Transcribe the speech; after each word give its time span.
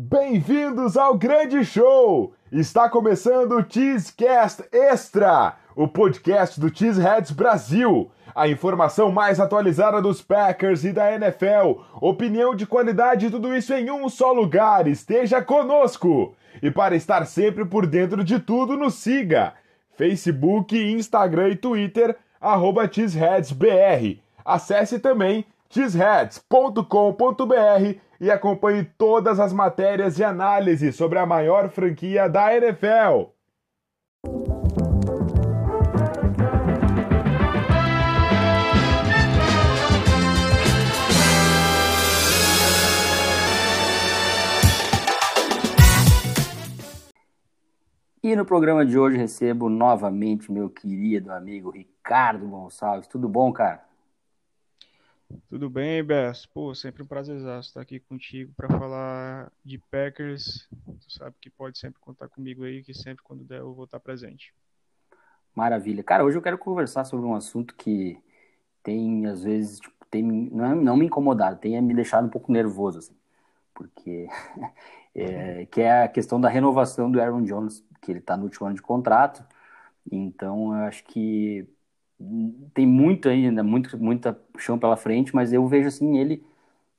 Bem-vindos 0.00 0.96
ao 0.96 1.18
grande 1.18 1.64
show! 1.64 2.32
Está 2.52 2.88
começando 2.88 3.50
o 3.56 3.68
Cheesecast 3.68 4.62
Extra, 4.70 5.56
o 5.74 5.88
podcast 5.88 6.60
do 6.60 6.72
Cheeseheads 6.72 7.32
Brasil. 7.32 8.08
A 8.32 8.46
informação 8.46 9.10
mais 9.10 9.40
atualizada 9.40 10.00
dos 10.00 10.22
Packers 10.22 10.84
e 10.84 10.92
da 10.92 11.12
NFL, 11.12 11.80
opinião 12.00 12.54
de 12.54 12.64
qualidade 12.64 13.26
e 13.26 13.30
tudo 13.30 13.52
isso 13.52 13.74
em 13.74 13.90
um 13.90 14.08
só 14.08 14.30
lugar. 14.30 14.86
Esteja 14.86 15.42
conosco! 15.42 16.32
E 16.62 16.70
para 16.70 16.94
estar 16.94 17.26
sempre 17.26 17.64
por 17.64 17.84
dentro 17.84 18.22
de 18.22 18.38
tudo, 18.38 18.76
nos 18.76 18.94
siga. 18.94 19.54
Facebook, 19.96 20.78
Instagram 20.78 21.48
e 21.48 21.56
Twitter, 21.56 22.16
arroba. 22.40 22.88
Acesse 24.44 25.00
também 25.00 25.44
cheeseheads.com.br 25.70 28.00
e 28.20 28.30
acompanhe 28.30 28.84
todas 28.84 29.38
as 29.38 29.52
matérias 29.52 30.18
e 30.18 30.24
análises 30.24 30.96
sobre 30.96 31.18
a 31.18 31.26
maior 31.26 31.68
franquia 31.68 32.28
da 32.28 32.56
NFL. 32.56 33.30
E 48.20 48.36
no 48.36 48.44
programa 48.44 48.84
de 48.84 48.98
hoje 48.98 49.16
recebo 49.16 49.70
novamente 49.70 50.52
meu 50.52 50.68
querido 50.68 51.32
amigo 51.32 51.70
Ricardo 51.70 52.46
Gonçalves. 52.46 53.06
Tudo 53.06 53.26
bom, 53.26 53.50
cara? 53.52 53.87
Tudo 55.48 55.68
bem, 55.68 56.02
Bess? 56.02 56.46
Pô, 56.46 56.74
sempre 56.74 57.02
um 57.02 57.06
prazer 57.06 57.36
estar 57.60 57.80
aqui 57.80 58.00
contigo 58.00 58.52
para 58.56 58.68
falar 58.68 59.52
de 59.64 59.78
Packers. 59.78 60.68
Tu 61.00 61.12
sabe 61.12 61.36
que 61.40 61.50
pode 61.50 61.78
sempre 61.78 62.00
contar 62.00 62.28
comigo 62.28 62.64
aí, 62.64 62.82
que 62.82 62.94
sempre 62.94 63.22
quando 63.22 63.44
der 63.44 63.60
eu 63.60 63.74
vou 63.74 63.84
estar 63.84 64.00
presente. 64.00 64.54
Maravilha. 65.54 66.02
Cara, 66.02 66.24
hoje 66.24 66.38
eu 66.38 66.42
quero 66.42 66.56
conversar 66.56 67.04
sobre 67.04 67.26
um 67.26 67.34
assunto 67.34 67.74
que 67.74 68.22
tem, 68.82 69.26
às 69.26 69.42
vezes, 69.42 69.80
tipo, 69.80 69.94
tem, 70.10 70.22
não, 70.22 70.64
é, 70.64 70.74
não 70.74 70.96
me 70.96 71.06
incomodado, 71.06 71.58
tem 71.58 71.80
me 71.82 71.94
deixado 71.94 72.26
um 72.26 72.30
pouco 72.30 72.50
nervoso, 72.50 73.00
assim, 73.00 73.16
porque 73.74 74.28
é, 75.14 75.66
que 75.66 75.80
é 75.80 76.04
a 76.04 76.08
questão 76.08 76.40
da 76.40 76.48
renovação 76.48 77.10
do 77.10 77.20
Aaron 77.20 77.42
Jones, 77.42 77.84
que 78.00 78.12
ele 78.12 78.20
está 78.20 78.36
no 78.36 78.44
último 78.44 78.66
ano 78.66 78.76
de 78.76 78.82
contrato, 78.82 79.44
então 80.10 80.74
eu 80.74 80.84
acho 80.84 81.04
que 81.04 81.68
tem 82.74 82.86
muito 82.86 83.28
ainda, 83.28 83.62
muito, 83.62 83.96
muita 83.98 84.38
chão 84.58 84.78
pela 84.78 84.96
frente, 84.96 85.34
mas 85.34 85.52
eu 85.52 85.66
vejo 85.66 85.88
assim 85.88 86.18
ele 86.18 86.44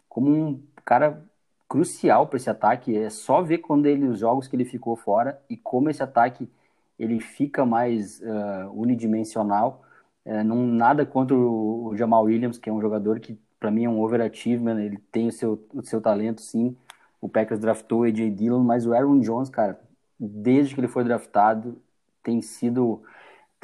como 0.07 0.29
um 0.31 0.63
cara 0.85 1.23
crucial 1.67 2.27
para 2.27 2.37
esse 2.37 2.49
ataque. 2.49 2.95
É 2.97 3.09
só 3.09 3.41
ver 3.41 3.59
quando 3.59 3.85
ele 3.85 4.05
os 4.07 4.19
jogos 4.19 4.47
que 4.47 4.55
ele 4.55 4.65
ficou 4.65 4.95
fora 4.95 5.41
e 5.49 5.57
como 5.57 5.89
esse 5.89 6.01
ataque 6.03 6.49
ele 6.97 7.19
fica 7.19 7.65
mais 7.65 8.19
uh, 8.21 8.71
unidimensional. 8.73 9.83
É, 10.25 10.43
não 10.43 10.65
nada 10.65 11.05
contra 11.05 11.35
o, 11.35 11.95
Jamal 11.95 12.23
Williams, 12.25 12.57
que 12.57 12.69
é 12.69 12.73
um 12.73 12.81
jogador 12.81 13.19
que 13.19 13.39
para 13.59 13.71
mim 13.71 13.85
é 13.85 13.89
um 13.89 14.01
overachievement. 14.01 14.79
Ele 14.79 14.97
tem 15.11 15.27
o 15.29 15.31
seu, 15.31 15.67
o 15.73 15.81
seu 15.83 16.01
talento, 16.01 16.41
sim. 16.41 16.75
O 17.21 17.29
Packers 17.29 17.59
draftou 17.59 18.01
o 18.01 18.03
AJ 18.03 18.31
Dillon, 18.35 18.63
mas 18.63 18.85
o 18.85 18.93
Aaron 18.93 19.19
Jones, 19.19 19.49
cara, 19.49 19.79
desde 20.19 20.73
que 20.73 20.81
ele 20.81 20.87
foi 20.87 21.03
draftado, 21.03 21.81
tem 22.23 22.41
sido 22.41 23.03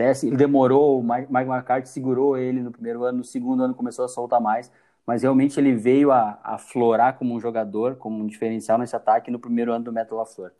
assim, 0.03 0.27
ele 0.27 0.37
demorou, 0.37 0.99
o 0.99 1.03
Mike 1.03 1.31
McCarthy 1.31 1.87
segurou 1.87 2.37
ele 2.37 2.61
no 2.61 2.71
primeiro 2.71 3.03
ano, 3.03 3.19
no 3.19 3.23
segundo 3.23 3.63
ano 3.63 3.73
começou 3.73 4.03
a 4.05 4.07
soltar 4.09 4.41
mais, 4.41 4.71
mas 5.05 5.21
realmente 5.21 5.59
ele 5.59 5.73
veio 5.73 6.11
a, 6.11 6.39
a 6.43 6.57
florar 6.57 7.17
como 7.17 7.33
um 7.33 7.39
jogador, 7.39 7.95
como 7.95 8.21
um 8.23 8.27
diferencial 8.27 8.77
nesse 8.77 8.95
ataque 8.95 9.31
no 9.31 9.39
primeiro 9.39 9.71
ano 9.71 9.85
do 9.85 9.93
Metal 9.93 10.17
LaFleur. 10.17 10.51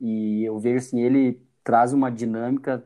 E 0.00 0.44
eu 0.44 0.58
vejo 0.58 0.78
assim, 0.78 1.00
ele 1.00 1.40
traz 1.62 1.92
uma 1.92 2.10
dinâmica 2.10 2.84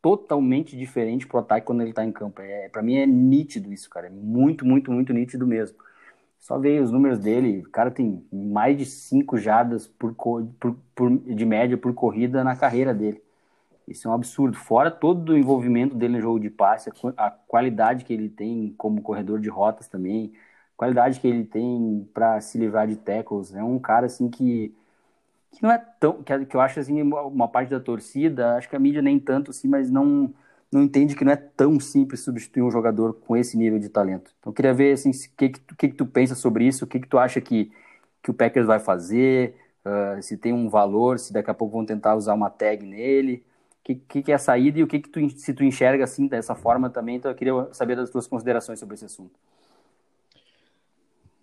totalmente 0.00 0.76
diferente 0.76 1.26
pro 1.26 1.38
ataque 1.40 1.66
quando 1.66 1.82
ele 1.82 1.92
tá 1.92 2.04
em 2.04 2.12
campo. 2.12 2.40
É, 2.40 2.68
para 2.68 2.82
mim 2.82 2.96
é 2.96 3.06
nítido 3.06 3.72
isso, 3.72 3.90
cara. 3.90 4.06
É 4.06 4.10
muito, 4.10 4.64
muito, 4.64 4.90
muito 4.92 5.12
nítido 5.12 5.46
mesmo. 5.46 5.76
Só 6.38 6.58
veio 6.58 6.82
os 6.82 6.90
números 6.92 7.18
dele, 7.18 7.60
o 7.66 7.70
cara 7.70 7.90
tem 7.90 8.24
mais 8.32 8.78
de 8.78 8.86
cinco 8.86 9.36
jadas 9.36 9.86
por, 9.88 10.14
por, 10.14 10.76
por, 10.94 11.18
de 11.18 11.44
média 11.44 11.76
por 11.76 11.92
corrida 11.94 12.44
na 12.44 12.56
carreira 12.56 12.94
dele. 12.94 13.22
Isso 13.88 14.06
é 14.06 14.10
um 14.10 14.14
absurdo. 14.14 14.56
Fora 14.56 14.90
todo 14.90 15.30
o 15.30 15.38
envolvimento 15.38 15.96
dele 15.96 16.14
no 16.14 16.20
jogo 16.20 16.38
de 16.38 16.50
passe, 16.50 16.90
a 17.16 17.30
qualidade 17.30 18.04
que 18.04 18.12
ele 18.12 18.28
tem 18.28 18.74
como 18.76 19.00
corredor 19.00 19.40
de 19.40 19.48
rotas 19.48 19.88
também, 19.88 20.32
qualidade 20.76 21.20
que 21.20 21.26
ele 21.26 21.44
tem 21.44 22.08
para 22.12 22.40
se 22.40 22.58
livrar 22.58 22.86
de 22.86 22.96
tackles. 22.96 23.54
É 23.54 23.62
um 23.62 23.78
cara 23.78 24.06
assim 24.06 24.28
que, 24.28 24.74
que 25.52 25.62
não 25.62 25.70
é 25.72 25.78
tão. 25.78 26.22
Que, 26.22 26.56
eu 26.56 26.60
acho 26.60 26.80
assim, 26.80 27.00
uma 27.02 27.48
parte 27.48 27.70
da 27.70 27.80
torcida, 27.80 28.56
acho 28.56 28.68
que 28.68 28.76
a 28.76 28.78
mídia 28.78 29.02
nem 29.02 29.18
tanto 29.18 29.50
assim, 29.50 29.68
mas 29.68 29.90
não, 29.90 30.32
não 30.70 30.82
entende 30.82 31.16
que 31.16 31.24
não 31.24 31.32
é 31.32 31.36
tão 31.36 31.80
simples 31.80 32.20
substituir 32.20 32.62
um 32.62 32.70
jogador 32.70 33.14
com 33.14 33.36
esse 33.36 33.56
nível 33.56 33.78
de 33.78 33.88
talento. 33.88 34.32
Então 34.38 34.50
eu 34.50 34.54
queria 34.54 34.74
ver 34.74 34.92
assim, 34.92 35.10
o 35.10 35.12
que, 35.36 35.48
que, 35.50 35.60
que, 35.60 35.88
que 35.88 35.94
tu 35.94 36.06
pensa 36.06 36.34
sobre 36.34 36.66
isso, 36.66 36.84
o 36.84 36.88
que, 36.88 37.00
que 37.00 37.08
tu 37.08 37.18
acha 37.18 37.40
que, 37.40 37.72
que 38.22 38.30
o 38.30 38.34
Packers 38.34 38.66
vai 38.66 38.78
fazer. 38.80 39.56
Uh, 39.84 40.22
se 40.22 40.36
tem 40.36 40.52
um 40.52 40.68
valor, 40.68 41.18
se 41.18 41.32
daqui 41.32 41.50
a 41.50 41.54
pouco 41.54 41.76
vão 41.76 41.86
tentar 41.86 42.14
usar 42.14 42.34
uma 42.34 42.50
tag 42.50 42.84
nele 42.84 43.42
que, 43.88 43.94
que, 43.94 44.22
que 44.22 44.32
é 44.32 44.34
a 44.34 44.38
saída 44.38 44.78
e 44.78 44.82
o 44.82 44.86
que, 44.86 45.00
que 45.00 45.08
tu, 45.08 45.30
se 45.30 45.54
tu 45.54 45.64
enxerga 45.64 46.04
assim 46.04 46.26
dessa 46.26 46.54
forma 46.54 46.90
também. 46.90 47.16
Então 47.16 47.30
eu 47.30 47.34
queria 47.34 47.72
saber 47.72 47.96
das 47.96 48.10
tuas 48.10 48.26
considerações 48.26 48.78
sobre 48.78 48.94
esse 48.94 49.06
assunto. 49.06 49.38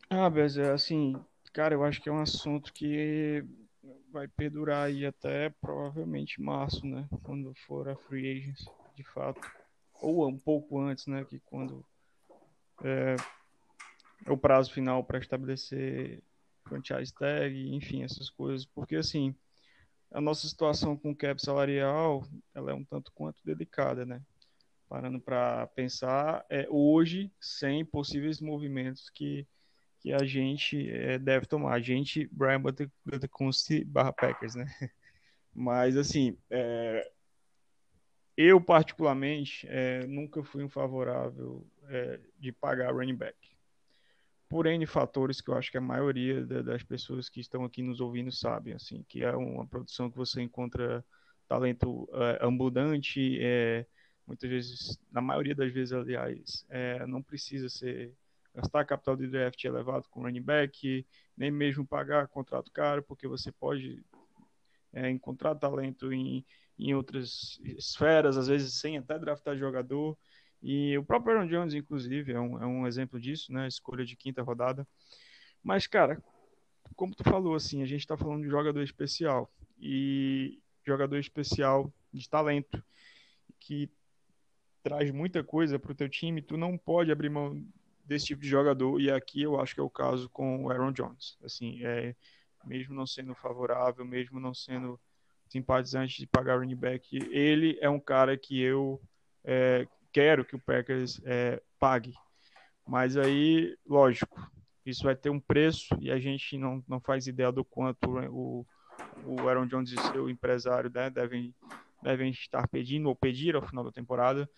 Ah, 0.08 0.30
Bezé, 0.30 0.72
assim, 0.72 1.16
cara, 1.52 1.74
eu 1.74 1.84
acho 1.84 2.00
que 2.00 2.08
é 2.08 2.12
um 2.12 2.22
assunto 2.22 2.72
que 2.72 3.44
vai 4.12 4.28
perdurar 4.28 4.86
aí 4.86 5.06
até 5.06 5.50
provavelmente 5.60 6.40
março, 6.40 6.86
né? 6.86 7.08
Quando 7.24 7.52
for 7.66 7.90
a 7.90 7.96
free 7.96 8.32
agents, 8.32 8.70
de 8.96 9.04
fato. 9.04 9.42
Ou 10.00 10.28
um 10.28 10.38
pouco 10.38 10.80
antes, 10.80 11.08
né? 11.08 11.26
Que 11.26 11.40
quando 11.40 11.84
é, 12.84 13.16
é 14.24 14.32
o 14.32 14.38
prazo 14.38 14.72
final 14.72 15.04
para 15.04 15.18
estabelecer 15.18 16.22
franchise 16.64 17.12
tag, 17.12 17.76
enfim, 17.76 18.04
essas 18.04 18.30
coisas. 18.30 18.66
Porque, 18.68 18.96
assim, 18.96 19.36
a 20.16 20.22
nossa 20.22 20.48
situação 20.48 20.96
com 20.96 21.12
o 21.12 21.16
cap 21.16 21.42
salarial 21.42 22.26
ela 22.54 22.72
é 22.72 22.74
um 22.74 22.86
tanto 22.86 23.12
quanto 23.14 23.42
delicada, 23.44 24.06
né? 24.06 24.22
Parando 24.88 25.20
para 25.20 25.68
pensar, 25.68 26.46
é, 26.50 26.66
hoje, 26.70 27.30
sem 27.40 27.84
possíveis 27.84 28.40
movimentos 28.40 29.10
que, 29.10 29.46
que 30.00 30.14
a 30.14 30.24
gente 30.24 30.90
é, 30.90 31.20
deve 31.20 31.46
tomar. 31.46 31.74
A 31.74 31.82
gente, 31.82 32.30
Brian 32.32 32.62
Buttercunst 32.62 33.84
barra 33.86 34.14
Packers, 34.14 34.56
né? 34.56 34.66
Mas, 35.54 35.98
assim, 35.98 36.38
é, 36.50 37.12
eu, 38.38 38.62
particularmente, 38.62 39.68
é, 39.70 40.08
nunca 40.08 40.42
fui 40.44 40.64
um 40.64 40.70
favorável 40.70 41.68
é, 41.90 42.22
de 42.40 42.54
pagar 42.54 42.94
running 42.94 43.16
back 43.16 43.55
por 44.48 44.68
N 44.68 44.86
fatores 44.86 45.42
que 45.42 45.50
eu 45.50 45.56
acho 45.56 45.72
que 45.72 45.78
a 45.78 45.82
maioria 45.82 46.46
das 46.46 46.84
pessoas 46.84 47.30
que 47.30 47.40
estão 47.40 47.64
aqui 47.64 47.82
nos 47.82 48.00
ouvindo 48.00 48.32
sabem, 48.32 48.74
assim, 48.74 49.04
que 49.08 49.24
é 49.24 49.36
uma 49.36 49.66
produção 49.66 50.10
que 50.10 50.18
você 50.18 50.42
encontra 50.42 51.04
talento 51.48 52.08
é, 52.14 52.46
abundante, 52.46 53.38
é, 53.42 53.86
muitas 54.26 54.50
vezes, 54.50 55.00
na 55.12 55.22
maioria 55.22 55.56
das 55.56 55.72
vezes, 55.72 55.94
aliás, 55.94 56.66
é, 56.70 57.06
não 57.08 57.22
precisa 57.22 57.70
ser 57.70 58.14
gastar 58.54 58.86
capital 58.86 59.16
de 59.16 59.28
draft 59.28 59.64
elevado 59.64 60.08
com 60.10 60.22
running 60.22 60.42
back, 60.42 61.06
nem 61.36 61.52
mesmo 61.52 61.86
pagar 61.86 62.28
contrato 62.28 62.72
caro, 62.72 63.04
porque 63.04 63.28
você 63.28 63.52
pode 63.52 64.04
é, 64.94 65.10
encontrar 65.10 65.56
talento 65.56 66.12
em, 66.14 66.46
em 66.80 66.94
outras 66.94 67.60
esferas, 67.64 68.38
às 68.38 68.48
vezes 68.48 68.80
sem 68.80 68.98
até 68.98 69.20
draftar 69.20 69.58
jogador. 69.58 70.18
E 70.68 70.98
o 70.98 71.06
próprio 71.06 71.38
Aaron 71.38 71.48
Jones, 71.48 71.76
inclusive, 71.76 72.34
é 72.34 72.40
um, 72.40 72.60
é 72.60 72.66
um 72.66 72.88
exemplo 72.88 73.20
disso, 73.20 73.54
né? 73.54 73.68
Escolha 73.68 74.04
de 74.04 74.16
quinta 74.16 74.42
rodada. 74.42 74.88
Mas, 75.64 75.86
cara, 75.86 76.20
como 76.96 77.14
tu 77.14 77.24
falou, 77.24 77.54
assim, 77.54 77.84
a 77.84 77.86
gente 77.86 78.00
está 78.00 78.18
falando 78.18 78.42
de 78.42 78.50
jogador 78.50 78.82
especial. 78.82 79.48
E 79.80 80.60
jogador 80.84 81.18
especial 81.18 81.94
de 82.12 82.28
talento, 82.28 82.84
que 83.60 83.92
traz 84.82 85.12
muita 85.12 85.44
coisa 85.44 85.78
para 85.78 85.92
o 85.92 85.96
teu 85.96 86.10
time, 86.10 86.42
tu 86.42 86.58
não 86.58 86.76
pode 86.80 87.12
abrir 87.12 87.30
mão 87.30 87.64
desse 88.04 88.26
tipo 88.26 88.42
de 88.42 88.50
jogador. 88.50 89.00
E 89.00 89.12
aqui 89.12 89.44
eu 89.44 89.62
acho 89.62 89.76
que 89.76 89.80
é 89.80 89.84
o 89.84 89.90
caso 89.90 90.28
com 90.32 90.64
o 90.64 90.72
Aaron 90.72 90.92
Jones. 90.92 91.38
Assim, 91.44 91.86
é, 91.86 92.16
mesmo 92.66 92.96
não 92.96 93.06
sendo 93.06 93.36
favorável, 93.36 94.04
mesmo 94.04 94.40
não 94.40 94.56
sendo 94.56 95.00
simpatizante 95.48 96.18
de 96.18 96.26
pagar 96.26 96.58
running 96.58 96.76
back, 96.76 97.18
ele 97.32 97.78
é 97.80 97.88
um 97.88 98.00
cara 98.00 98.36
que 98.36 98.60
eu 98.60 99.00
é, 99.44 99.88
quero 100.16 100.46
que 100.46 100.56
o 100.56 100.60
Packers 100.60 101.20
é, 101.26 101.62
pague. 101.78 102.14
Mas 102.88 103.18
aí, 103.18 103.78
lógico, 103.86 104.50
isso 104.86 105.04
vai 105.04 105.14
ter 105.14 105.30
um 105.30 105.42
preço 105.42 105.94
e 106.00 106.10
a 106.10 106.18
gente 106.18 106.58
não, 106.58 106.82
não 106.88 107.02
faz 107.02 107.28
ideia 107.28 107.52
do 107.52 107.66
quanto 107.66 108.18
o, 108.30 108.66
o 109.26 109.50
Aaron 109.50 109.68
Jones 109.68 109.92
e 109.92 109.98
seu 109.98 110.30
empresário 110.30 110.90
né, 110.90 111.10
devem, 111.10 111.54
devem 112.02 112.30
estar 112.32 112.66
pedindo 112.70 113.10
ou 113.10 113.16
pedir 113.16 113.58
ao 113.58 113.62
final 113.62 113.84
da 113.84 113.92
temporada. 113.92 114.50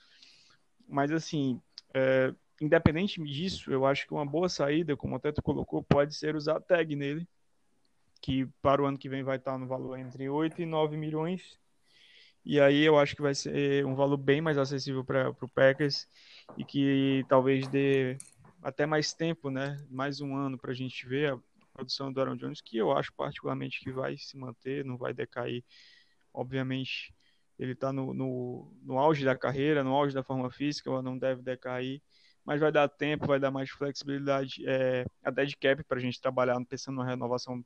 Mas 0.87 1.11
assim, 1.11 1.59
é, 1.91 2.31
independente 2.61 3.19
disso, 3.23 3.71
eu 3.71 3.83
acho 3.83 4.05
que 4.05 4.13
uma 4.13 4.27
boa 4.27 4.49
saída, 4.49 4.95
como 4.95 5.15
até 5.15 5.31
tu 5.31 5.41
colocou, 5.41 5.81
pode 5.81 6.13
ser 6.13 6.35
usar 6.35 6.57
a 6.57 6.61
tag 6.61 6.95
nele, 6.95 7.27
que 8.21 8.45
para 8.61 8.83
o 8.83 8.85
ano 8.85 8.97
que 8.97 9.09
vem 9.09 9.23
vai 9.23 9.37
estar 9.37 9.57
no 9.57 9.65
valor 9.65 9.97
entre 9.97 10.29
8 10.29 10.61
e 10.61 10.67
9 10.67 10.95
milhões. 10.97 11.57
E 12.49 12.61
aí 12.61 12.81
eu 12.85 12.97
acho 12.97 13.13
que 13.13 13.21
vai 13.21 13.35
ser 13.35 13.85
um 13.85 13.93
valor 13.93 14.15
bem 14.15 14.39
mais 14.39 14.57
acessível 14.57 15.03
para 15.03 15.31
o 15.31 15.49
Packers 15.49 16.07
e 16.57 16.63
que 16.63 17.25
talvez 17.27 17.67
dê 17.67 18.17
até 18.63 18.85
mais 18.85 19.11
tempo, 19.13 19.49
né? 19.49 19.75
Mais 19.89 20.21
um 20.21 20.33
ano 20.33 20.57
para 20.57 20.71
a 20.71 20.73
gente 20.73 21.05
ver 21.05 21.33
a 21.33 21.39
produção 21.73 22.09
do 22.09 22.21
Aaron 22.21 22.37
Jones, 22.37 22.61
que 22.61 22.77
eu 22.77 22.93
acho 22.93 23.11
particularmente 23.17 23.81
que 23.81 23.91
vai 23.91 24.17
se 24.17 24.37
manter, 24.37 24.85
não 24.85 24.97
vai 24.97 25.13
decair. 25.13 25.61
Obviamente, 26.33 27.13
ele 27.59 27.73
está 27.73 27.91
no, 27.91 28.13
no, 28.13 28.73
no 28.81 28.97
auge 28.97 29.25
da 29.25 29.35
carreira, 29.35 29.83
no 29.83 29.93
auge 29.93 30.15
da 30.15 30.23
forma 30.23 30.49
física, 30.49 31.01
não 31.01 31.17
deve 31.17 31.41
decair 31.41 32.01
mas 32.45 32.61
vai 32.61 32.71
dar 32.71 32.87
tempo, 32.87 33.27
vai 33.27 33.41
dar 33.41 33.51
mais 33.51 33.69
flexibilidade, 33.69 34.63
é, 34.65 35.05
a 35.21 35.29
dead 35.29 35.51
cap 35.59 35.83
para 35.83 35.97
a 35.97 36.01
gente 36.01 36.21
trabalhar 36.21 36.57
pensando 36.63 36.95
na 36.95 37.05
renovação 37.05 37.61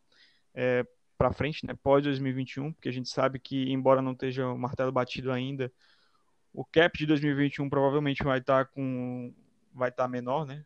é, 0.56 0.84
para 1.22 1.32
frente, 1.32 1.68
né, 1.68 1.76
pós 1.84 2.04
2021, 2.04 2.74
porque 2.74 2.90
a 2.90 2.92
gente 2.92 3.08
sabe 3.08 3.38
que, 3.38 3.72
embora 3.72 4.02
não 4.02 4.14
esteja 4.14 4.48
o 4.48 4.58
martelo 4.58 4.92
batido 4.92 5.32
ainda, 5.32 5.72
o 6.52 6.66
cap 6.66 6.98
de 6.98 7.06
2021 7.06 7.70
provavelmente 7.70 8.24
vai 8.24 8.40
estar 8.40 8.66
tá 8.66 8.72
com 8.72 9.32
vai 9.72 9.90
estar 9.90 10.06
tá 10.06 10.10
menor, 10.10 10.48
né, 10.48 10.66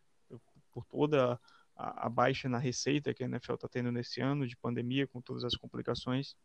por 0.71 0.85
toda 0.85 1.37
a, 1.75 2.05
a, 2.05 2.09
baixa 2.09 2.47
na 2.47 2.57
receita 2.57 3.13
que 3.13 3.21
a 3.21 3.25
NFL 3.25 3.55
está 3.55 3.67
tendo 3.67 3.91
nesse 3.91 4.21
ano 4.21 4.47
de 4.47 4.55
pandemia, 4.55 5.05
com 5.05 5.19
todas 5.19 5.43
as 5.43 5.57
complicações. 5.57 6.37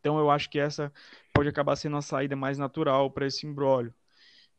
Então 0.00 0.18
eu 0.18 0.28
acho 0.28 0.50
que 0.50 0.58
essa 0.58 0.92
pode 1.32 1.48
acabar 1.48 1.76
sendo 1.76 1.96
a 1.96 2.02
saída 2.02 2.34
mais 2.34 2.58
natural 2.58 3.12
para 3.12 3.28
esse 3.28 3.46
embrólio. 3.46 3.94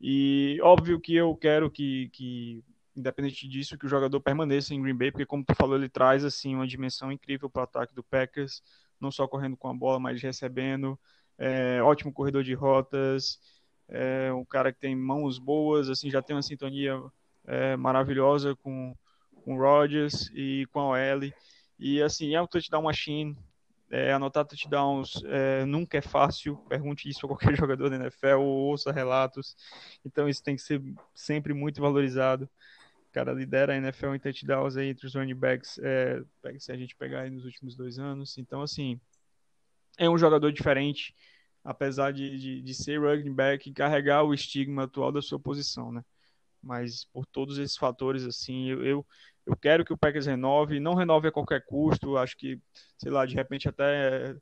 E 0.00 0.58
óbvio 0.62 0.98
que 0.98 1.14
eu 1.14 1.36
quero 1.36 1.70
que, 1.70 2.08
que, 2.08 2.64
independente 2.96 3.46
disso, 3.48 3.76
que 3.78 3.86
o 3.86 3.88
jogador 3.88 4.20
permaneça 4.20 4.74
em 4.74 4.82
Green 4.82 4.96
Bay, 4.96 5.10
porque 5.10 5.26
como 5.26 5.44
tu 5.44 5.54
falou, 5.54 5.76
ele 5.76 5.88
traz 5.88 6.24
assim 6.24 6.54
uma 6.54 6.66
dimensão 6.66 7.12
incrível 7.12 7.50
para 7.50 7.60
o 7.60 7.64
ataque 7.64 7.94
do 7.94 8.02
Packers, 8.02 8.62
não 9.00 9.10
só 9.10 9.28
correndo 9.28 9.56
com 9.56 9.68
a 9.68 9.74
bola, 9.74 10.00
mas 10.00 10.22
recebendo. 10.22 10.98
É, 11.38 11.82
ótimo 11.82 12.12
corredor 12.12 12.42
de 12.42 12.54
rotas, 12.54 13.38
é, 13.88 14.32
um 14.32 14.44
cara 14.44 14.72
que 14.72 14.80
tem 14.80 14.96
mãos 14.96 15.38
boas, 15.38 15.90
assim, 15.90 16.10
já 16.10 16.22
tem 16.22 16.34
uma 16.34 16.42
sintonia 16.42 17.00
é, 17.46 17.76
maravilhosa 17.76 18.56
com, 18.56 18.96
com 19.44 19.56
o 19.56 19.58
Rodgers 19.58 20.30
e 20.34 20.66
com 20.72 20.80
a 20.80 20.88
OL. 20.90 21.30
E 21.78 22.02
assim, 22.02 22.34
é 22.34 22.40
um 22.40 22.46
touchdown 22.46 22.82
machine, 22.82 23.36
é, 23.90 24.12
anotar 24.12 24.44
touchdowns 24.44 25.22
é, 25.26 25.64
nunca 25.64 25.98
é 25.98 26.02
fácil. 26.02 26.56
Pergunte 26.68 27.08
isso 27.08 27.24
a 27.26 27.28
qualquer 27.28 27.54
jogador 27.56 27.90
da 27.90 27.96
NFL 27.96 28.38
ou 28.40 28.70
ouça 28.70 28.92
relatos. 28.92 29.56
Então 30.04 30.28
isso 30.28 30.42
tem 30.42 30.56
que 30.56 30.62
ser 30.62 30.82
sempre 31.14 31.54
muito 31.54 31.80
valorizado. 31.80 32.48
Cara 33.16 33.32
lidera 33.32 33.72
a 33.72 33.76
NFL 33.78 34.14
em 34.14 34.18
touchdowns 34.18 34.76
aí 34.76 34.88
entre 34.90 35.06
os 35.06 35.14
running 35.14 35.34
backs, 35.34 35.78
é, 35.78 36.22
se 36.58 36.70
a 36.70 36.76
gente 36.76 36.94
pegar 36.94 37.22
aí 37.22 37.30
nos 37.30 37.46
últimos 37.46 37.74
dois 37.74 37.98
anos. 37.98 38.36
Então, 38.36 38.60
assim, 38.60 39.00
é 39.96 40.06
um 40.06 40.18
jogador 40.18 40.52
diferente, 40.52 41.16
apesar 41.64 42.12
de, 42.12 42.38
de, 42.38 42.60
de 42.60 42.74
ser 42.74 43.00
running 43.00 43.32
back 43.32 43.70
e 43.70 43.72
carregar 43.72 44.22
o 44.22 44.34
estigma 44.34 44.82
atual 44.84 45.10
da 45.10 45.22
sua 45.22 45.40
posição, 45.40 45.90
né? 45.90 46.04
Mas 46.62 47.06
por 47.06 47.24
todos 47.24 47.56
esses 47.56 47.78
fatores, 47.78 48.22
assim, 48.22 48.68
eu, 48.68 48.84
eu 48.84 49.06
eu 49.46 49.56
quero 49.56 49.82
que 49.82 49.94
o 49.94 49.96
Packers 49.96 50.26
renove, 50.26 50.78
não 50.78 50.94
renove 50.94 51.28
a 51.28 51.32
qualquer 51.32 51.64
custo, 51.64 52.18
acho 52.18 52.36
que, 52.36 52.60
sei 52.98 53.10
lá, 53.12 53.24
de 53.24 53.34
repente 53.34 53.66
até 53.66 54.36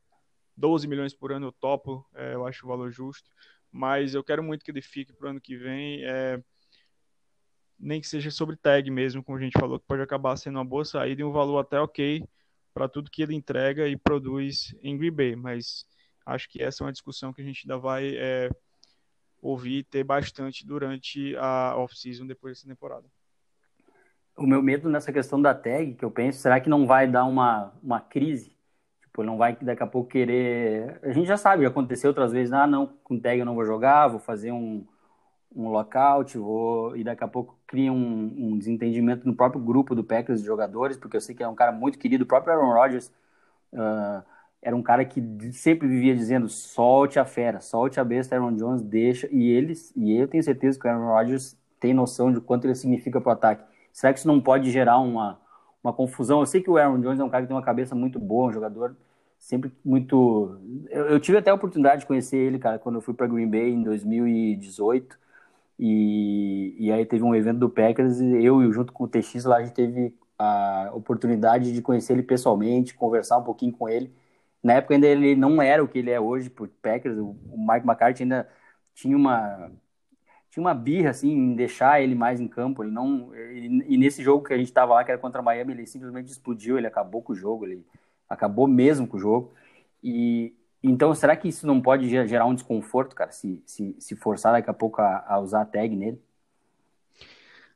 12 0.56 0.88
milhões 0.88 1.14
por 1.14 1.30
ano 1.30 1.46
eu 1.46 1.52
topo, 1.52 2.04
é, 2.14 2.34
eu 2.34 2.44
acho 2.44 2.66
o 2.66 2.68
valor 2.68 2.90
justo, 2.90 3.30
mas 3.70 4.14
eu 4.14 4.24
quero 4.24 4.42
muito 4.42 4.64
que 4.64 4.70
ele 4.70 4.82
fique 4.82 5.12
para 5.12 5.26
o 5.26 5.30
ano 5.30 5.40
que 5.40 5.56
vem, 5.56 6.02
é, 6.02 6.42
nem 7.84 8.00
que 8.00 8.08
seja 8.08 8.30
sobre 8.30 8.56
tag 8.56 8.90
mesmo, 8.90 9.22
como 9.22 9.38
a 9.38 9.40
gente 9.40 9.58
falou, 9.58 9.78
que 9.78 9.86
pode 9.86 10.02
acabar 10.02 10.36
sendo 10.36 10.58
uma 10.58 10.64
boa 10.64 10.84
saída 10.84 11.20
e 11.20 11.24
um 11.24 11.32
valor 11.32 11.58
até 11.58 11.80
ok 11.80 12.24
para 12.72 12.88
tudo 12.88 13.10
que 13.10 13.22
ele 13.22 13.34
entrega 13.34 13.86
e 13.86 13.96
produz 13.96 14.74
em 14.82 14.96
Green 14.96 15.12
Bay, 15.12 15.36
mas 15.36 15.86
acho 16.26 16.48
que 16.48 16.62
essa 16.62 16.82
é 16.82 16.86
uma 16.86 16.92
discussão 16.92 17.32
que 17.32 17.40
a 17.40 17.44
gente 17.44 17.62
ainda 17.64 17.78
vai 17.78 18.16
é, 18.16 18.50
ouvir 19.40 19.78
e 19.78 19.84
ter 19.84 20.02
bastante 20.02 20.66
durante 20.66 21.36
a 21.36 21.76
off-season 21.76 22.26
depois 22.26 22.56
dessa 22.56 22.68
temporada 22.68 23.06
o 24.36 24.46
meu 24.46 24.62
medo 24.62 24.88
nessa 24.88 25.12
questão 25.12 25.40
da 25.40 25.54
tag, 25.54 25.94
que 25.94 26.04
eu 26.04 26.10
penso, 26.10 26.40
será 26.40 26.60
que 26.60 26.68
não 26.68 26.86
vai 26.86 27.06
dar 27.06 27.24
uma, 27.24 27.72
uma 27.82 28.00
crise? 28.00 28.54
Tipo, 29.00 29.22
não 29.22 29.36
vai 29.36 29.56
daqui 29.60 29.82
a 29.82 29.86
pouco 29.86 30.10
querer. 30.10 30.98
A 31.02 31.12
gente 31.12 31.26
já 31.26 31.36
sabe, 31.36 31.62
já 31.62 31.68
aconteceu 31.68 32.10
outras 32.10 32.32
vezes, 32.32 32.52
ah, 32.52 32.66
não, 32.66 32.86
com 33.04 33.18
tag 33.18 33.38
eu 33.38 33.46
não 33.46 33.54
vou 33.54 33.64
jogar, 33.64 34.08
vou 34.08 34.18
fazer 34.18 34.50
um, 34.50 34.84
um 35.54 35.68
lockout, 35.70 36.36
vou. 36.38 36.96
E 36.96 37.04
daqui 37.04 37.24
a 37.24 37.28
pouco 37.28 37.58
cria 37.66 37.92
um, 37.92 38.34
um 38.36 38.58
desentendimento 38.58 39.26
no 39.26 39.34
próprio 39.34 39.60
grupo 39.60 39.94
do 39.94 40.04
Packers 40.04 40.40
de 40.40 40.46
jogadores, 40.46 40.96
porque 40.96 41.16
eu 41.16 41.20
sei 41.20 41.34
que 41.34 41.42
é 41.42 41.48
um 41.48 41.54
cara 41.54 41.72
muito 41.72 41.98
querido, 41.98 42.24
o 42.24 42.26
próprio 42.26 42.54
Aaron 42.54 42.72
Rodgers. 42.72 43.12
Uh, 43.72 44.22
era 44.62 44.74
um 44.74 44.82
cara 44.82 45.04
que 45.04 45.22
sempre 45.52 45.86
vivia 45.86 46.14
dizendo 46.16 46.48
solte 46.48 47.18
a 47.18 47.24
fera, 47.24 47.60
solte 47.60 48.00
a 48.00 48.04
besta, 48.04 48.34
Aaron 48.34 48.54
Jones 48.56 48.82
deixa, 48.82 49.28
e 49.30 49.50
eles, 49.50 49.92
e 49.94 50.16
eu 50.16 50.26
tenho 50.26 50.42
certeza 50.42 50.78
que 50.78 50.86
o 50.86 50.90
Aaron 50.90 51.08
Rodgers 51.08 51.56
tem 51.78 51.92
noção 51.92 52.32
de 52.32 52.40
quanto 52.40 52.66
ele 52.66 52.74
significa 52.74 53.20
para 53.20 53.30
o 53.30 53.32
ataque. 53.32 53.64
Será 53.92 54.12
que 54.12 54.20
isso 54.20 54.28
não 54.28 54.40
pode 54.40 54.70
gerar 54.70 54.98
uma, 54.98 55.38
uma 55.82 55.92
confusão? 55.92 56.40
Eu 56.40 56.46
sei 56.46 56.62
que 56.62 56.70
o 56.70 56.78
Aaron 56.78 57.00
Jones 57.00 57.20
é 57.20 57.24
um 57.24 57.28
cara 57.28 57.42
que 57.42 57.48
tem 57.48 57.56
uma 57.56 57.62
cabeça 57.62 57.94
muito 57.94 58.18
boa, 58.18 58.48
um 58.48 58.52
jogador 58.52 58.96
sempre 59.44 59.70
muito. 59.84 60.58
Eu, 60.88 61.06
eu 61.10 61.20
tive 61.20 61.36
até 61.38 61.50
a 61.50 61.54
oportunidade 61.54 62.00
de 62.00 62.06
conhecer 62.06 62.38
ele, 62.38 62.58
cara, 62.58 62.78
quando 62.78 62.96
eu 62.96 63.02
fui 63.02 63.12
para 63.12 63.26
Green 63.26 63.48
Bay 63.48 63.70
em 63.70 63.82
2018. 63.82 65.18
E, 65.78 66.76
e 66.78 66.92
aí 66.92 67.04
teve 67.06 67.24
um 67.24 67.34
evento 67.34 67.58
do 67.58 67.70
Packers 67.70 68.20
e 68.20 68.44
eu, 68.44 68.72
junto 68.72 68.92
com 68.92 69.04
o 69.04 69.08
TX 69.08 69.44
lá, 69.44 69.56
a 69.58 69.64
gente 69.64 69.74
teve 69.74 70.16
a 70.38 70.90
oportunidade 70.94 71.72
de 71.72 71.82
conhecer 71.82 72.12
ele 72.14 72.22
pessoalmente, 72.22 72.94
conversar 72.94 73.38
um 73.38 73.44
pouquinho 73.44 73.72
com 73.72 73.88
ele. 73.88 74.14
Na 74.62 74.74
época 74.74 74.94
ainda 74.94 75.06
ele 75.06 75.36
não 75.36 75.60
era 75.62 75.82
o 75.84 75.88
que 75.88 75.98
ele 75.98 76.10
é 76.10 76.20
hoje 76.20 76.50
por 76.50 76.68
Packers, 76.68 77.18
o 77.18 77.36
Mike 77.56 77.86
McCarthy 77.86 78.22
ainda 78.22 78.48
tinha 78.94 79.16
uma 79.16 79.70
tinha 80.54 80.62
uma 80.62 80.74
birra 80.74 81.10
assim 81.10 81.30
em 81.32 81.56
deixar 81.56 82.00
ele 82.00 82.14
mais 82.14 82.40
em 82.40 82.46
campo. 82.46 82.84
Ele 82.84 82.92
não 82.92 83.34
ele, 83.34 83.84
e 83.88 83.96
nesse 83.98 84.22
jogo 84.22 84.44
que 84.46 84.54
a 84.54 84.56
gente 84.56 84.68
estava 84.68 84.94
lá, 84.94 85.04
que 85.04 85.10
era 85.10 85.20
contra 85.20 85.42
Miami, 85.42 85.72
ele 85.72 85.86
simplesmente 85.86 86.30
explodiu. 86.30 86.78
Ele 86.78 86.86
acabou 86.86 87.22
com 87.22 87.32
o 87.32 87.36
jogo. 87.36 87.66
Ele 87.66 87.84
acabou 88.28 88.68
mesmo 88.68 89.06
com 89.06 89.16
o 89.16 89.20
jogo. 89.20 89.52
E 90.02 90.54
então 90.90 91.14
será 91.14 91.36
que 91.36 91.48
isso 91.48 91.66
não 91.66 91.80
pode 91.80 92.08
gerar 92.08 92.46
um 92.46 92.54
desconforto, 92.54 93.14
cara? 93.14 93.32
Se, 93.32 93.62
se, 93.66 93.96
se 93.98 94.16
forçar 94.16 94.52
daqui 94.52 94.68
a 94.68 94.74
pouco 94.74 95.00
a, 95.00 95.24
a 95.26 95.38
usar 95.40 95.62
a 95.62 95.64
tag 95.64 95.94
nele? 95.94 96.22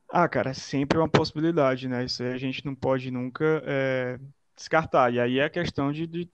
Ah, 0.09 0.29
cara, 0.29 0.51
é 0.51 0.55
sempre 0.55 0.99
uma 0.99 1.09
possibilidade, 1.09 1.89
né? 1.89 2.05
Isso 2.05 2.23
aí 2.23 2.33
a 2.33 2.39
gente 2.39 2.65
não 2.65 2.75
pode 2.75 3.11
nunca 3.11 3.63
é, 3.67 4.19
descartar. 4.57 5.13
E 5.13 5.21
aí 5.21 5.39
é 5.39 5.45
a 5.45 5.51
questão 5.51 5.93
de, 5.93 6.07
de, 6.07 6.25
de, 6.25 6.31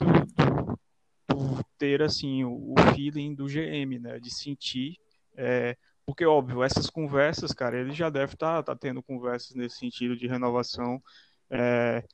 de 1.29 1.65
ter 1.77 2.03
assim 2.03 2.45
o, 2.45 2.73
o, 2.73 2.95
feeling 2.95 3.35
do 3.35 3.47
GM, 3.47 3.99
né? 3.99 4.21
De 4.21 4.33
sentir 4.33 4.97
é, 5.37 5.77
porque, 6.07 6.25
óbvio, 6.27 6.63
essas 6.63 6.91
conversas, 6.91 7.53
cara, 7.53 7.79
ele 7.79 7.93
já 7.93 8.11
deve 8.11 8.35
estar 8.35 8.63
tá, 8.63 8.75
tá 8.75 8.77
tendo 8.79 9.03
conversas 9.03 9.55
nesse 9.55 9.79
sentido 9.79 10.17
de 10.17 10.27
renovação 10.27 11.03
é, 11.49 12.05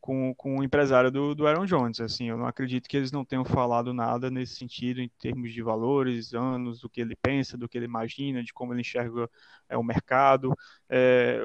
com, 0.00 0.34
com 0.34 0.58
o 0.58 0.64
empresário 0.64 1.10
do, 1.10 1.34
do 1.34 1.46
Aaron 1.46 1.66
Jones. 1.66 2.00
Assim, 2.00 2.28
eu 2.28 2.36
não 2.36 2.46
acredito 2.46 2.88
que 2.88 2.96
eles 2.96 3.12
não 3.12 3.24
tenham 3.24 3.44
falado 3.44 3.92
nada 3.92 4.30
nesse 4.30 4.56
sentido, 4.56 5.00
em 5.00 5.08
termos 5.18 5.52
de 5.52 5.62
valores, 5.62 6.34
anos, 6.34 6.80
do 6.80 6.88
que 6.88 7.00
ele 7.00 7.16
pensa, 7.16 7.56
do 7.56 7.68
que 7.68 7.78
ele 7.78 7.86
imagina, 7.86 8.42
de 8.42 8.52
como 8.52 8.72
ele 8.72 8.80
enxerga 8.80 9.28
é, 9.68 9.76
o 9.76 9.82
mercado. 9.82 10.54
É, 10.88 11.40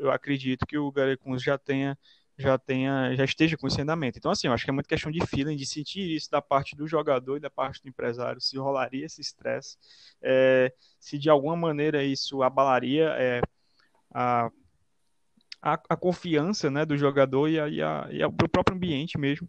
eu 0.00 0.10
acredito 0.10 0.66
que 0.66 0.78
o 0.78 0.90
Gary 0.92 1.16
Kunz 1.16 1.42
já 1.42 1.58
tenha 1.58 1.96
já 2.38 2.56
tenha, 2.56 3.14
já 3.16 3.24
esteja 3.24 3.56
com 3.56 3.66
esse 3.66 3.80
andamento. 3.80 4.16
Então, 4.16 4.30
assim, 4.30 4.46
eu 4.46 4.52
acho 4.52 4.64
que 4.64 4.70
é 4.70 4.72
muito 4.72 4.88
questão 4.88 5.10
de 5.10 5.24
feeling, 5.26 5.56
de 5.56 5.66
sentir 5.66 6.08
isso 6.14 6.30
da 6.30 6.40
parte 6.40 6.76
do 6.76 6.86
jogador 6.86 7.36
e 7.36 7.40
da 7.40 7.50
parte 7.50 7.82
do 7.82 7.88
empresário, 7.88 8.40
se 8.40 8.56
rolaria 8.56 9.06
esse 9.06 9.20
estresse, 9.20 9.76
é, 10.22 10.72
se 11.00 11.18
de 11.18 11.28
alguma 11.28 11.56
maneira 11.56 12.02
isso 12.04 12.42
abalaria 12.42 13.08
é, 13.18 13.40
a, 14.14 14.50
a, 15.62 15.74
a, 15.88 15.96
confiança 15.96 16.70
né, 16.70 16.84
do 16.84 16.96
jogador 16.96 17.48
e, 17.48 17.58
a, 17.58 17.68
e, 17.68 17.82
a, 17.82 18.08
e 18.10 18.24
o 18.24 18.48
próprio 18.48 18.76
ambiente 18.76 19.18
mesmo, 19.18 19.48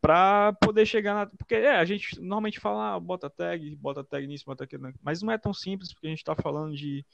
para 0.00 0.52
poder 0.54 0.86
chegar 0.86 1.14
na. 1.14 1.26
Porque 1.26 1.54
é, 1.54 1.76
a 1.76 1.84
gente 1.84 2.18
normalmente 2.20 2.60
fala, 2.60 2.94
ah, 2.94 3.00
bota 3.00 3.28
tag, 3.28 3.76
bota 3.76 4.02
tag 4.04 4.26
nisso, 4.26 4.44
bota 4.46 4.64
aquilo, 4.64 4.92
mas 5.02 5.22
não 5.22 5.32
é 5.32 5.38
tão 5.38 5.52
simples, 5.52 5.92
porque 5.92 6.06
a 6.06 6.10
gente 6.10 6.20
está 6.20 6.34
falando 6.34 6.74
de 6.74 7.04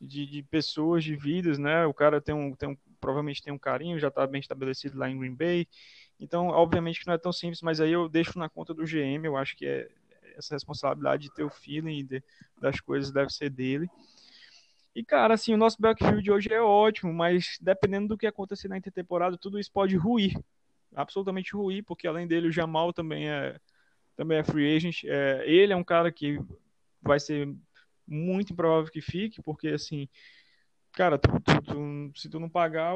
de, 0.00 0.26
de, 0.26 0.42
pessoas, 0.42 1.04
de 1.04 1.16
vidas, 1.16 1.58
né? 1.58 1.86
O 1.86 1.94
cara 1.94 2.20
tem 2.20 2.34
um, 2.34 2.54
tem 2.54 2.68
um, 2.68 2.76
provavelmente 3.00 3.42
tem 3.42 3.52
um 3.52 3.58
carinho, 3.58 3.98
já 3.98 4.08
está 4.08 4.26
bem 4.26 4.40
estabelecido 4.40 4.98
lá 4.98 5.08
em 5.08 5.18
Green 5.18 5.34
Bay. 5.34 5.66
Então, 6.18 6.48
obviamente 6.48 7.00
que 7.00 7.06
não 7.06 7.14
é 7.14 7.18
tão 7.18 7.32
simples, 7.32 7.62
mas 7.62 7.80
aí 7.80 7.92
eu 7.92 8.08
deixo 8.08 8.38
na 8.38 8.48
conta 8.48 8.74
do 8.74 8.84
GM, 8.84 9.24
eu 9.24 9.36
acho 9.36 9.56
que 9.56 9.66
é 9.66 9.88
essa 10.36 10.54
responsabilidade 10.54 11.24
de 11.24 11.34
ter 11.34 11.44
o 11.44 11.50
feeling 11.50 12.04
de, 12.04 12.22
das 12.60 12.80
coisas 12.80 13.10
deve 13.10 13.30
ser 13.30 13.50
dele. 13.50 13.88
E, 14.96 15.04
cara, 15.04 15.34
assim, 15.34 15.52
o 15.52 15.58
nosso 15.58 15.76
backfield 15.78 16.30
hoje 16.30 16.50
é 16.50 16.58
ótimo, 16.58 17.12
mas 17.12 17.58
dependendo 17.60 18.08
do 18.08 18.16
que 18.16 18.26
acontecer 18.26 18.66
na 18.66 18.78
intertemporada, 18.78 19.36
tudo 19.36 19.58
isso 19.58 19.70
pode 19.70 19.94
ruir. 19.94 20.32
Absolutamente 20.94 21.54
ruir, 21.54 21.84
porque 21.84 22.08
além 22.08 22.26
dele, 22.26 22.48
o 22.48 22.52
Jamal 22.52 22.94
também 22.94 23.28
é, 23.28 23.60
também 24.16 24.38
é 24.38 24.42
free 24.42 24.74
agent. 24.74 25.04
É, 25.04 25.44
ele 25.46 25.74
é 25.74 25.76
um 25.76 25.84
cara 25.84 26.10
que 26.10 26.40
vai 27.02 27.20
ser 27.20 27.54
muito 28.06 28.54
improvável 28.54 28.90
que 28.90 29.02
fique, 29.02 29.42
porque 29.42 29.68
assim, 29.68 30.08
cara, 30.92 31.18
tu, 31.18 31.28
tu, 31.40 31.60
tu, 31.60 32.18
se 32.18 32.30
tu 32.30 32.40
não 32.40 32.48
pagar. 32.48 32.94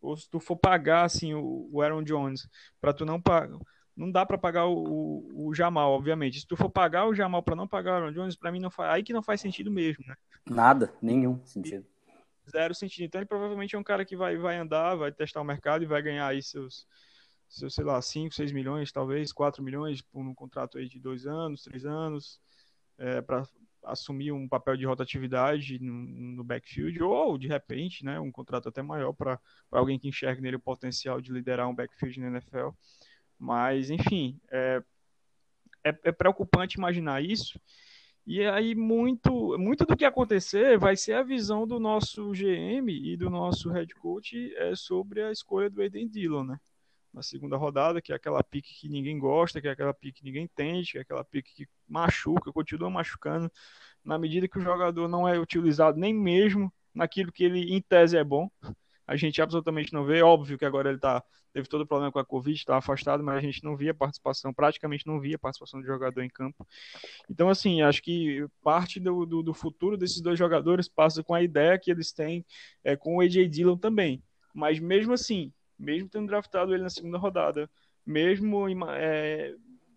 ou 0.00 0.16
se 0.16 0.28
tu 0.28 0.40
for 0.40 0.56
pagar 0.56 1.04
assim 1.04 1.34
o, 1.34 1.80
Aaron 1.80 2.02
Jones, 2.02 2.48
para 2.80 2.92
tu 2.92 3.06
não 3.06 3.22
pagar, 3.22 3.56
não 3.96 4.10
dá 4.10 4.24
para 4.24 4.38
pagar 4.38 4.66
o, 4.66 4.74
o, 4.74 5.48
o, 5.48 5.54
Jamal, 5.54 5.92
obviamente. 5.92 6.40
Se 6.40 6.46
tu 6.46 6.56
for 6.56 6.70
pagar 6.70 7.06
o 7.06 7.14
Jamal 7.14 7.42
para 7.42 7.56
não 7.56 7.68
pagar 7.68 7.92
o 7.92 7.94
Aaron 7.96 8.12
Jones, 8.12 8.36
para 8.36 8.50
mim 8.50 8.60
não 8.60 8.70
faz, 8.70 8.94
aí 8.94 9.02
que 9.02 9.12
não 9.12 9.22
faz 9.22 9.40
sentido 9.40 9.70
mesmo, 9.70 10.04
né? 10.06 10.14
Nada, 10.48 10.92
nenhum 11.00 11.44
sentido. 11.44 11.86
Zero 12.50 12.74
sentido. 12.74 13.04
Então 13.04 13.20
ele 13.20 13.28
provavelmente 13.28 13.76
é 13.76 13.78
um 13.78 13.84
cara 13.84 14.04
que 14.04 14.16
vai, 14.16 14.36
vai 14.36 14.56
andar, 14.56 14.94
vai 14.96 15.12
testar 15.12 15.40
o 15.40 15.44
mercado 15.44 15.84
e 15.84 15.86
vai 15.86 16.02
ganhar 16.02 16.26
aí 16.26 16.42
seus, 16.42 16.86
seus 17.48 17.74
sei 17.74 17.84
lá, 17.84 18.00
5, 18.00 18.34
6 18.34 18.50
milhões, 18.52 18.90
talvez, 18.90 19.32
4 19.32 19.62
milhões 19.62 20.00
por 20.00 20.20
um 20.20 20.34
contrato 20.34 20.78
aí 20.78 20.88
de 20.88 20.98
dois 20.98 21.26
anos, 21.26 21.62
três 21.62 21.84
anos, 21.84 22.40
é, 22.98 23.20
para 23.20 23.44
assumir 23.84 24.32
um 24.32 24.48
papel 24.48 24.76
de 24.76 24.86
rotatividade 24.86 25.78
no, 25.80 25.92
no, 25.92 26.44
backfield, 26.44 27.02
ou 27.02 27.36
de 27.36 27.48
repente, 27.48 28.04
né, 28.04 28.18
um 28.18 28.30
contrato 28.30 28.68
até 28.68 28.80
maior 28.80 29.12
para 29.12 29.40
alguém 29.70 29.98
que 29.98 30.08
enxergue 30.08 30.40
nele 30.40 30.56
o 30.56 30.60
potencial 30.60 31.20
de 31.20 31.32
liderar 31.32 31.68
um 31.68 31.74
backfield 31.74 32.20
na 32.20 32.28
NFL. 32.28 32.68
Mas, 33.42 33.90
enfim, 33.90 34.38
é, 34.52 34.80
é, 35.84 35.98
é 36.04 36.12
preocupante 36.12 36.78
imaginar 36.78 37.20
isso. 37.24 37.60
E 38.24 38.40
aí, 38.46 38.72
muito, 38.72 39.58
muito 39.58 39.84
do 39.84 39.96
que 39.96 40.04
acontecer 40.04 40.78
vai 40.78 40.96
ser 40.96 41.14
a 41.14 41.24
visão 41.24 41.66
do 41.66 41.80
nosso 41.80 42.30
GM 42.30 42.88
e 42.88 43.16
do 43.16 43.28
nosso 43.28 43.68
head 43.70 43.92
coach 43.96 44.54
é, 44.54 44.76
sobre 44.76 45.24
a 45.24 45.32
escolha 45.32 45.68
do 45.68 45.82
Aiden 45.82 46.08
Dillon, 46.08 46.44
né? 46.44 46.60
na 47.12 47.20
segunda 47.20 47.56
rodada, 47.56 48.00
que 48.00 48.12
é 48.12 48.16
aquela 48.16 48.42
pique 48.44 48.72
que 48.74 48.88
ninguém 48.88 49.18
gosta, 49.18 49.60
que 49.60 49.66
é 49.66 49.72
aquela 49.72 49.92
pique 49.92 50.20
que 50.20 50.24
ninguém 50.24 50.44
entende, 50.44 50.92
que 50.92 50.98
é 50.98 51.00
aquela 51.02 51.24
pique 51.24 51.52
que 51.52 51.68
machuca, 51.86 52.52
continua 52.52 52.88
machucando, 52.88 53.50
na 54.04 54.18
medida 54.18 54.48
que 54.48 54.58
o 54.58 54.62
jogador 54.62 55.08
não 55.08 55.28
é 55.28 55.38
utilizado 55.38 55.98
nem 55.98 56.14
mesmo 56.14 56.72
naquilo 56.94 57.32
que 57.32 57.44
ele, 57.44 57.74
em 57.74 57.82
tese, 57.82 58.16
é 58.16 58.24
bom. 58.24 58.48
A 59.12 59.16
gente 59.16 59.42
absolutamente 59.42 59.92
não 59.92 60.04
vê, 60.04 60.22
óbvio 60.22 60.56
que 60.56 60.64
agora 60.64 60.88
ele 60.88 60.98
tá, 60.98 61.22
teve 61.52 61.68
todo 61.68 61.82
o 61.82 61.86
problema 61.86 62.10
com 62.10 62.18
a 62.18 62.24
Covid, 62.24 62.56
está 62.56 62.78
afastado, 62.78 63.22
mas 63.22 63.36
a 63.36 63.40
gente 63.40 63.62
não 63.62 63.76
via 63.76 63.92
participação, 63.92 64.54
praticamente 64.54 65.06
não 65.06 65.20
via 65.20 65.38
participação 65.38 65.80
do 65.80 65.86
jogador 65.86 66.22
em 66.22 66.30
campo. 66.30 66.66
Então, 67.28 67.50
assim, 67.50 67.82
acho 67.82 68.02
que 68.02 68.46
parte 68.62 68.98
do, 68.98 69.26
do, 69.26 69.42
do 69.42 69.52
futuro 69.52 69.98
desses 69.98 70.22
dois 70.22 70.38
jogadores 70.38 70.88
passa 70.88 71.22
com 71.22 71.34
a 71.34 71.42
ideia 71.42 71.78
que 71.78 71.90
eles 71.90 72.10
têm 72.10 72.44
é, 72.82 72.96
com 72.96 73.16
o 73.16 73.20
AJ 73.20 73.48
Dillon 73.50 73.76
também. 73.76 74.22
Mas 74.54 74.78
mesmo 74.78 75.12
assim, 75.12 75.52
mesmo 75.78 76.08
tendo 76.08 76.28
draftado 76.28 76.72
ele 76.72 76.82
na 76.82 76.90
segunda 76.90 77.18
rodada, 77.18 77.68
mesmo, 78.06 78.66
é, 78.90 79.54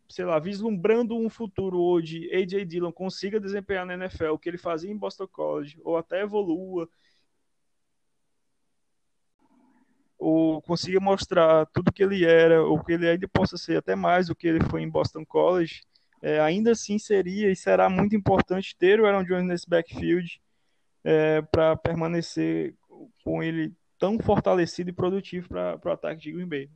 sei 0.09 0.25
lá, 0.25 0.39
vislumbrando 0.39 1.15
um 1.15 1.29
futuro 1.29 1.81
onde 1.81 2.29
A.J. 2.33 2.65
Dillon 2.65 2.91
consiga 2.91 3.39
desempenhar 3.39 3.85
na 3.85 3.93
NFL 3.95 4.31
o 4.31 4.39
que 4.39 4.49
ele 4.49 4.57
fazia 4.57 4.91
em 4.91 4.97
Boston 4.97 5.27
College, 5.27 5.79
ou 5.83 5.97
até 5.97 6.21
evolua, 6.21 6.87
ou 10.25 10.59
consiga 10.59 10.99
mostrar 10.99 11.67
tudo 11.67 11.93
que 11.93 12.01
ele 12.01 12.25
era, 12.25 12.63
ou 12.63 12.83
que 12.83 12.93
ele 12.93 13.07
ainda 13.07 13.27
possa 13.27 13.57
ser 13.57 13.77
até 13.77 13.95
mais 13.95 14.25
do 14.25 14.35
que 14.35 14.47
ele 14.47 14.59
foi 14.71 14.81
em 14.81 14.89
Boston 14.89 15.23
College, 15.23 15.83
é, 16.19 16.39
ainda 16.39 16.71
assim 16.71 16.97
seria 16.97 17.51
e 17.51 17.55
será 17.55 17.87
muito 17.91 18.15
importante 18.15 18.75
ter 18.75 18.99
o 18.99 19.05
Aaron 19.05 19.23
Jones 19.23 19.45
nesse 19.45 19.69
backfield 19.69 20.41
é, 21.03 21.43
para 21.43 21.75
permanecer 21.75 22.73
com 23.23 23.43
ele 23.43 23.71
tão 23.99 24.17
fortalecido 24.17 24.89
e 24.89 24.93
produtivo 24.93 25.49
para 25.49 25.79
o 25.85 25.91
ataque 25.91 26.23
de 26.23 26.31
Green 26.31 26.47
Bay. 26.47 26.71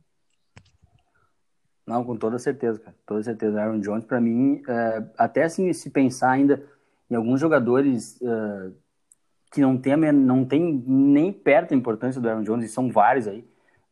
Não, 1.84 2.04
com 2.04 2.16
toda 2.16 2.38
certeza, 2.38 2.78
cara. 2.78 2.96
Toda 3.04 3.20
certeza. 3.24 3.60
Aaron 3.60 3.80
Jones, 3.80 4.04
para 4.04 4.20
mim, 4.20 4.62
é, 4.68 5.04
até 5.18 5.42
assim, 5.42 5.72
se 5.72 5.90
pensar 5.90 6.30
ainda 6.30 6.64
em 7.10 7.16
alguns 7.16 7.40
jogadores 7.40 8.16
é, 8.22 8.70
que 9.50 9.60
não 9.60 9.76
tem, 9.78 9.96
não 10.12 10.44
tem 10.44 10.82
nem 10.86 11.32
perto 11.32 11.74
a 11.74 11.76
importância 11.76 12.20
do 12.20 12.28
Aaron 12.28 12.42
Jones, 12.42 12.64
e 12.64 12.68
são 12.68 12.90
vários 12.90 13.26
aí, 13.26 13.44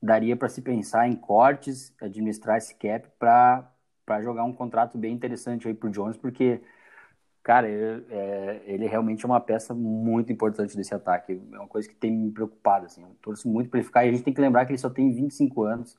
daria 0.03 0.37
para 0.37 0.49
se 0.49 0.63
pensar 0.63 1.09
em 1.09 1.17
cortes, 1.17 1.95
administrar 2.01 2.59
esse 2.59 2.75
cap 2.75 3.09
para 3.19 4.23
jogar 4.23 4.45
um 4.45 4.53
contrato 4.53 4.97
bem 4.97 5.13
interessante 5.15 5.67
aí 5.69 5.75
pro 5.75 5.91
Jones, 5.91 6.17
porque 6.17 6.61
Cara, 7.49 7.67
eu, 7.67 8.05
é, 8.11 8.61
ele 8.67 8.87
realmente 8.87 9.25
é 9.25 9.27
uma 9.27 9.41
peça 9.41 9.73
muito 9.73 10.31
importante 10.31 10.77
desse 10.77 10.95
ataque. 10.95 11.41
É 11.51 11.59
uma 11.59 11.67
coisa 11.67 11.89
que 11.89 11.95
tem 11.95 12.11
me 12.13 12.31
preocupado, 12.31 12.85
assim. 12.85 13.03
Eu 13.03 13.17
torço 13.23 13.49
muito 13.49 13.71
para 13.71 13.79
ele 13.79 13.87
ficar. 13.87 14.05
E 14.05 14.11
a 14.11 14.13
gente 14.13 14.23
tem 14.23 14.35
que 14.35 14.41
lembrar 14.43 14.67
que 14.67 14.73
ele 14.73 14.79
só 14.79 14.91
tem 14.91 15.11
25 15.11 15.63
anos. 15.63 15.97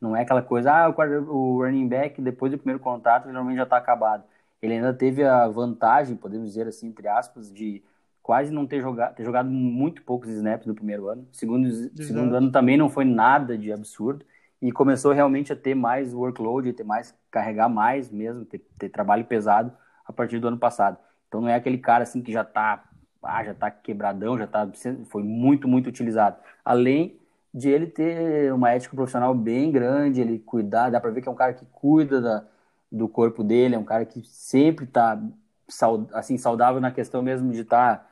Não 0.00 0.16
é 0.16 0.22
aquela 0.22 0.42
coisa, 0.42 0.72
ah, 0.72 0.88
o, 0.88 1.62
running 1.62 1.86
back, 1.88 2.20
depois 2.20 2.50
do 2.50 2.58
primeiro 2.58 2.80
contato, 2.80 3.26
normalmente 3.26 3.58
já 3.58 3.62
está 3.62 3.76
acabado. 3.76 4.24
Ele 4.60 4.74
ainda 4.74 4.92
teve 4.92 5.22
a 5.22 5.46
vantagem, 5.46 6.16
podemos 6.16 6.48
dizer 6.48 6.66
assim, 6.66 6.88
entre 6.88 7.06
aspas, 7.06 7.52
de 7.52 7.84
quase 8.30 8.52
não 8.52 8.64
ter 8.64 8.80
jogado, 8.80 9.16
ter 9.16 9.24
jogado 9.24 9.50
muito 9.50 10.02
poucos 10.02 10.30
snaps 10.30 10.64
no 10.64 10.72
primeiro 10.72 11.08
ano. 11.08 11.26
Segundo, 11.32 11.68
segundo 11.96 12.32
ano 12.32 12.52
também 12.52 12.76
não 12.76 12.88
foi 12.88 13.04
nada 13.04 13.58
de 13.58 13.72
absurdo. 13.72 14.24
E 14.62 14.70
começou 14.70 15.12
realmente 15.12 15.52
a 15.52 15.56
ter 15.56 15.74
mais 15.74 16.14
workload, 16.14 16.72
ter 16.74 16.84
mais, 16.84 17.12
carregar 17.28 17.68
mais 17.68 18.08
mesmo, 18.08 18.44
ter, 18.44 18.60
ter 18.78 18.88
trabalho 18.88 19.24
pesado 19.24 19.72
a 20.06 20.12
partir 20.12 20.38
do 20.38 20.46
ano 20.46 20.58
passado. 20.58 20.96
Então 21.26 21.40
não 21.40 21.48
é 21.48 21.56
aquele 21.56 21.76
cara 21.76 22.04
assim 22.04 22.22
que 22.22 22.30
já 22.30 22.44
tá, 22.44 22.84
ah, 23.20 23.42
já 23.42 23.52
tá 23.52 23.68
quebradão, 23.68 24.38
já 24.38 24.46
tá, 24.46 24.70
foi 25.06 25.24
muito, 25.24 25.66
muito 25.66 25.88
utilizado. 25.88 26.36
Além 26.64 27.18
de 27.52 27.68
ele 27.68 27.88
ter 27.88 28.52
uma 28.52 28.70
ética 28.70 28.94
profissional 28.94 29.34
bem 29.34 29.72
grande, 29.72 30.20
ele 30.20 30.38
cuidar, 30.38 30.90
dá 30.90 31.00
para 31.00 31.10
ver 31.10 31.20
que 31.20 31.28
é 31.28 31.32
um 31.32 31.34
cara 31.34 31.52
que 31.52 31.66
cuida 31.72 32.20
da, 32.20 32.44
do 32.92 33.08
corpo 33.08 33.42
dele, 33.42 33.74
é 33.74 33.78
um 33.78 33.84
cara 33.84 34.04
que 34.04 34.22
sempre 34.22 34.86
tá 34.86 35.20
assim 36.12 36.38
saudável 36.38 36.80
na 36.80 36.92
questão 36.92 37.22
mesmo 37.22 37.50
de 37.50 37.62
estar 37.62 37.96
tá, 37.96 38.09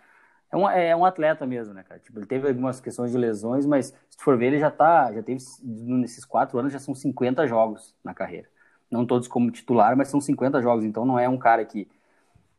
é 0.51 0.57
um, 0.57 0.69
é 0.69 0.97
um 0.97 1.05
atleta 1.05 1.47
mesmo, 1.47 1.75
né, 1.75 1.83
cara? 1.83 2.01
Tipo, 2.01 2.19
ele 2.19 2.27
teve 2.27 2.49
algumas 2.49 2.81
questões 2.81 3.13
de 3.13 3.19
lesões, 3.19 3.67
mas 3.67 3.87
se 4.09 4.17
tu 4.17 4.25
for 4.25 4.37
ver, 4.37 4.47
ele 4.47 4.59
já 4.59 4.71
tá, 4.71 5.13
já 5.13 5.23
teve, 5.23 5.41
nesses 5.63 6.25
quatro 6.25 6.59
anos, 6.59 6.73
já 6.73 6.79
são 6.79 6.95
50 6.95 7.47
jogos 7.47 7.95
na 8.03 8.15
carreira 8.15 8.49
não 8.91 9.07
todos 9.07 9.29
como 9.29 9.51
titular, 9.51 9.97
mas 9.97 10.09
são 10.09 10.21
50 10.21 10.61
jogos, 10.63 10.85
então 10.85 11.05
não 11.05 11.19
é 11.19 11.29
um 11.29 11.37
cara 11.37 11.65
que, 11.65 11.89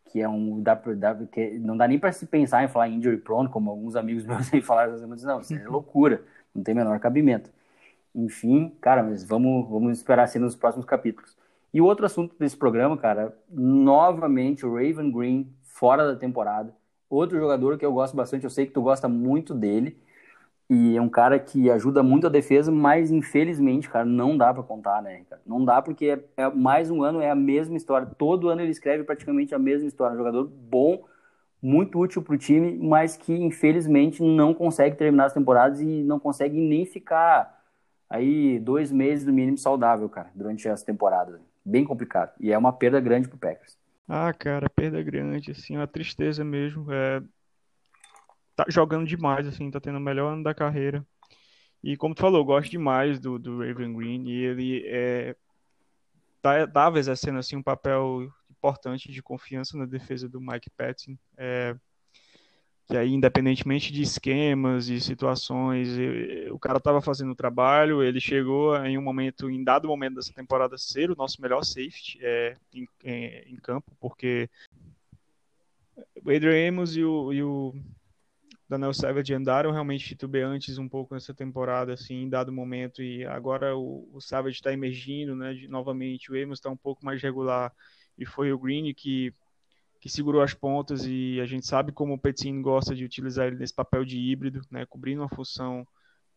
que 0.06 0.22
é 0.22 0.30
um. 0.30 0.62
Dá, 0.62 0.76
dá, 0.76 1.16
que 1.16 1.58
não 1.60 1.76
dá 1.76 1.88
nem 1.88 2.00
para 2.00 2.12
se 2.12 2.26
pensar 2.26 2.64
em 2.64 2.68
falar 2.68 2.90
injury 2.90 3.18
prone, 3.18 3.50
como 3.50 3.70
alguns 3.70 3.96
amigos 3.96 4.26
meus 4.26 4.54
aí 4.54 4.62
falaram, 4.62 4.96
mas 5.08 5.24
não, 5.24 5.42
isso 5.42 5.54
é 5.56 5.68
loucura, 5.68 6.24
não 6.54 6.64
tem 6.64 6.76
menor 6.76 7.00
cabimento. 7.00 7.52
Enfim, 8.14 8.76
cara, 8.82 9.04
mas 9.04 9.24
vamos, 9.24 9.70
vamos 9.70 9.98
esperar 9.98 10.24
assim 10.24 10.40
nos 10.40 10.56
próximos 10.56 10.86
capítulos. 10.86 11.38
E 11.74 11.80
o 11.80 11.86
outro 11.86 12.06
assunto 12.06 12.36
desse 12.40 12.58
programa, 12.58 12.98
cara, 12.98 13.38
novamente 13.50 14.66
o 14.66 14.74
Raven 14.74 15.12
Green 15.12 15.54
fora 15.64 16.06
da 16.06 16.16
temporada. 16.16 16.74
Outro 17.10 17.40
jogador 17.40 17.78
que 17.78 17.86
eu 17.86 17.92
gosto 17.94 18.16
bastante, 18.16 18.44
eu 18.44 18.50
sei 18.50 18.66
que 18.68 18.74
tu 18.74 18.82
gosta 18.82 19.08
muito 19.08 19.54
dele. 19.54 19.98
E 20.70 20.96
é 20.96 21.02
um 21.02 21.10
cara 21.10 21.40
que 21.40 21.70
ajuda 21.72 22.04
muito 22.04 22.28
a 22.28 22.30
defesa, 22.30 22.72
mas 22.72 23.10
infelizmente, 23.10 23.90
cara, 23.90 24.06
não 24.06 24.38
dá 24.38 24.54
para 24.54 24.62
contar, 24.62 25.02
né? 25.02 25.24
Não 25.46 25.66
dá 25.66 25.82
porque 25.82 26.06
é, 26.38 26.44
é, 26.44 26.50
mais 26.50 26.92
um 26.92 27.02
ano 27.02 27.22
é 27.22 27.30
a 27.32 27.36
mesma 27.36 27.76
história. 27.76 28.06
Todo 28.06 28.50
ano 28.50 28.62
ele 28.62 28.72
escreve 28.72 29.04
praticamente 29.04 29.56
a 29.56 29.60
mesma 29.60 29.88
história. 29.88 30.14
Um 30.14 30.18
jogador 30.20 30.46
bom, 30.46 31.04
muito 31.62 32.00
útil 32.00 32.22
pro 32.22 32.38
time, 32.38 32.78
mas 32.78 33.18
que 33.18 33.34
infelizmente 33.34 34.22
não 34.22 34.54
consegue 34.54 34.96
terminar 34.96 35.26
as 35.26 35.34
temporadas 35.34 35.82
e 35.82 36.04
não 36.04 36.20
consegue 36.20 36.60
nem 36.60 36.86
ficar 36.86 37.60
aí 38.08 38.60
dois 38.60 38.92
meses 38.92 39.26
no 39.26 39.34
mínimo 39.34 39.58
saudável, 39.58 40.08
cara, 40.08 40.30
durante 40.36 40.70
as 40.70 40.84
temporadas. 40.84 41.40
Bem 41.66 41.84
complicado. 41.84 42.34
E 42.40 42.52
é 42.52 42.58
uma 42.58 42.72
perda 42.72 43.00
grande 43.00 43.28
pro 43.28 43.40
Packers. 43.40 43.76
Ah, 44.12 44.34
cara, 44.34 44.68
perda 44.68 45.04
grande, 45.04 45.52
assim, 45.52 45.78
uma 45.78 45.88
tristeza 45.88 46.44
mesmo. 46.44 46.92
É, 46.92 47.22
tá 48.56 48.66
jogando 48.68 49.06
demais, 49.08 49.46
assim, 49.48 49.70
tá 49.70 49.80
tendo 49.80 50.00
o 50.00 50.02
melhor 50.02 50.34
ano 50.34 50.44
da 50.44 50.54
carreira. 50.54 51.06
E 51.84 51.96
como 51.96 52.16
tu 52.16 52.22
falou, 52.22 52.42
eu 52.42 52.46
gosto 52.46 52.72
demais 52.72 53.20
do, 53.20 53.38
do 53.38 53.60
Raven 53.60 53.94
Green 53.94 54.28
e 54.28 54.46
ele 54.46 54.84
é, 54.88 55.36
tá, 56.42 56.68
tava 56.68 56.98
exercendo 56.98 57.38
assim, 57.38 57.56
um 57.56 57.64
papel 57.64 58.28
importante 58.50 59.12
de 59.12 59.22
confiança 59.22 59.78
na 59.78 59.86
defesa 59.86 60.28
do 60.28 60.42
Mike 60.42 60.72
Patton. 60.72 61.16
É, 61.38 61.76
que 62.90 62.98
aí, 62.98 63.14
independentemente 63.14 63.94
de 63.94 64.02
esquemas 64.02 64.90
e 64.90 65.00
situações, 65.00 65.90
o 66.52 66.58
cara 66.58 66.80
estava 66.80 67.00
fazendo 67.00 67.32
o 67.34 67.36
trabalho, 67.36 68.02
ele 68.02 68.20
chegou 68.20 68.76
em 68.84 68.98
um 68.98 69.02
momento, 69.02 69.48
em 69.48 69.64
dado 69.64 69.88
momento 69.88 70.16
dessa 70.16 70.34
temporada, 70.34 70.76
ser 70.76 71.12
o 71.12 71.16
nosso 71.16 71.40
melhor 71.40 71.64
safety 71.64 72.18
é, 72.20 72.58
em, 72.74 72.88
em, 73.04 73.54
em 73.54 73.56
campo, 73.58 73.92
porque 74.00 74.50
o 76.26 76.32
Adrian 76.32 76.68
Amos 76.68 76.98
e 76.98 77.04
o, 77.04 77.32
e 77.32 77.44
o 77.44 77.76
Daniel 78.68 78.94
Savage 78.94 79.36
andaram 79.36 79.72
realmente 79.72 80.08
titubeantes 80.08 80.80
um 80.80 80.90
pouco 80.90 81.14
nessa 81.14 81.34
temporada, 81.34 81.94
assim, 81.94 82.24
em 82.24 82.30
dado 82.30 82.52
momento, 82.52 83.04
e 83.04 83.24
agora 83.24 83.78
o, 83.78 84.10
o 84.12 84.20
Savage 84.20 84.56
está 84.56 84.74
emergindo, 84.74 85.36
né, 85.36 85.54
de, 85.54 85.68
novamente, 85.68 86.32
o 86.32 86.36
Amos 86.36 86.58
está 86.58 86.72
um 86.72 86.78
pouco 86.78 87.06
mais 87.06 87.22
regular, 87.22 87.72
e 88.18 88.26
foi 88.26 88.52
o 88.52 88.58
Green 88.58 88.92
que, 88.96 89.32
que 90.00 90.10
segurou 90.10 90.42
as 90.42 90.54
pontas, 90.54 91.06
e 91.06 91.40
a 91.42 91.46
gente 91.46 91.66
sabe 91.66 91.92
como 91.92 92.14
o 92.14 92.20
Petin 92.20 92.62
gosta 92.62 92.96
de 92.96 93.04
utilizar 93.04 93.48
ele 93.48 93.58
nesse 93.58 93.74
papel 93.74 94.06
de 94.06 94.18
híbrido, 94.18 94.62
né, 94.72 94.86
cobrindo 94.86 95.22
uma 95.22 95.30
função 95.30 95.86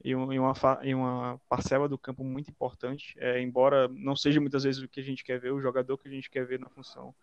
em 0.04 0.14
uma, 0.16 0.80
uma 0.82 1.40
parcela 1.48 1.88
do 1.88 1.96
campo 1.96 2.24
muito 2.24 2.50
importante, 2.50 3.14
é, 3.18 3.40
embora 3.40 3.86
não 3.88 4.16
seja 4.16 4.40
muitas 4.40 4.64
vezes 4.64 4.82
o 4.82 4.88
que 4.88 4.98
a 4.98 5.04
gente 5.04 5.22
quer 5.22 5.38
ver, 5.38 5.52
o 5.52 5.60
jogador 5.60 5.96
que 5.96 6.08
a 6.08 6.10
gente 6.10 6.28
quer 6.28 6.44
ver 6.44 6.58
na 6.58 6.68
função. 6.68 7.14